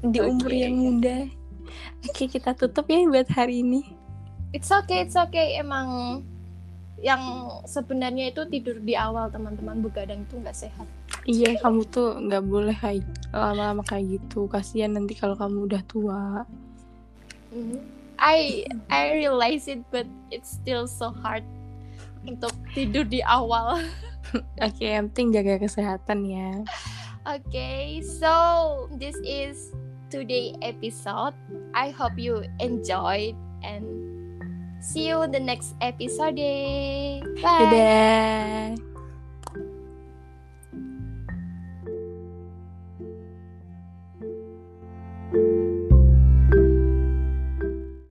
di 0.05 0.18
umur 0.20 0.51
Oke. 0.53 0.61
yang 0.61 0.76
muda. 0.76 1.38
Oke, 2.07 2.31
kita 2.31 2.55
tutup 2.55 2.87
ya 2.89 3.03
buat 3.07 3.29
hari 3.33 3.64
ini. 3.64 3.83
It's 4.57 4.73
okay, 4.73 5.05
it's 5.05 5.16
okay. 5.16 5.61
Emang 5.61 6.21
yang 6.99 7.23
sebenarnya 7.62 8.35
itu 8.35 8.43
tidur 8.51 8.83
di 8.83 8.99
awal 8.99 9.31
teman-teman 9.31 9.79
begadang 9.85 10.27
itu 10.27 10.41
nggak 10.41 10.57
sehat. 10.57 10.87
Iya, 11.29 11.61
kamu 11.62 11.87
tuh 11.93 12.19
nggak 12.19 12.45
boleh 12.49 12.75
kayak 12.75 13.07
lama-lama 13.31 13.83
kayak 13.87 14.19
gitu. 14.19 14.51
Kasihan 14.51 14.97
nanti 14.97 15.14
kalau 15.14 15.39
kamu 15.39 15.69
udah 15.71 15.83
tua. 15.87 16.23
Mhm. 17.55 17.99
I 18.19 18.66
I 18.91 19.14
realize 19.14 19.71
it, 19.71 19.79
but 19.95 20.11
it's 20.35 20.59
still 20.59 20.91
so 20.91 21.14
hard 21.23 21.47
untuk 22.27 22.51
tidur 22.75 23.07
di 23.07 23.23
awal. 23.23 23.79
Oke, 24.66 24.91
yang 24.91 25.07
penting 25.14 25.39
jaga 25.39 25.62
kesehatan 25.62 26.27
ya. 26.27 26.51
Okay, 27.29 28.01
so 28.01 28.33
this 28.97 29.12
is 29.21 29.77
today 30.11 30.56
episode. 30.62 31.34
I 31.74 31.90
hope 31.90 32.18
you 32.18 32.44
enjoyed 32.61 33.36
and 33.62 33.84
see 34.80 35.09
you 35.09 35.26
the 35.28 35.40
next 35.40 35.76
episode. 35.80 36.40
Bye. 37.40 37.68
Dadah. 37.68 38.88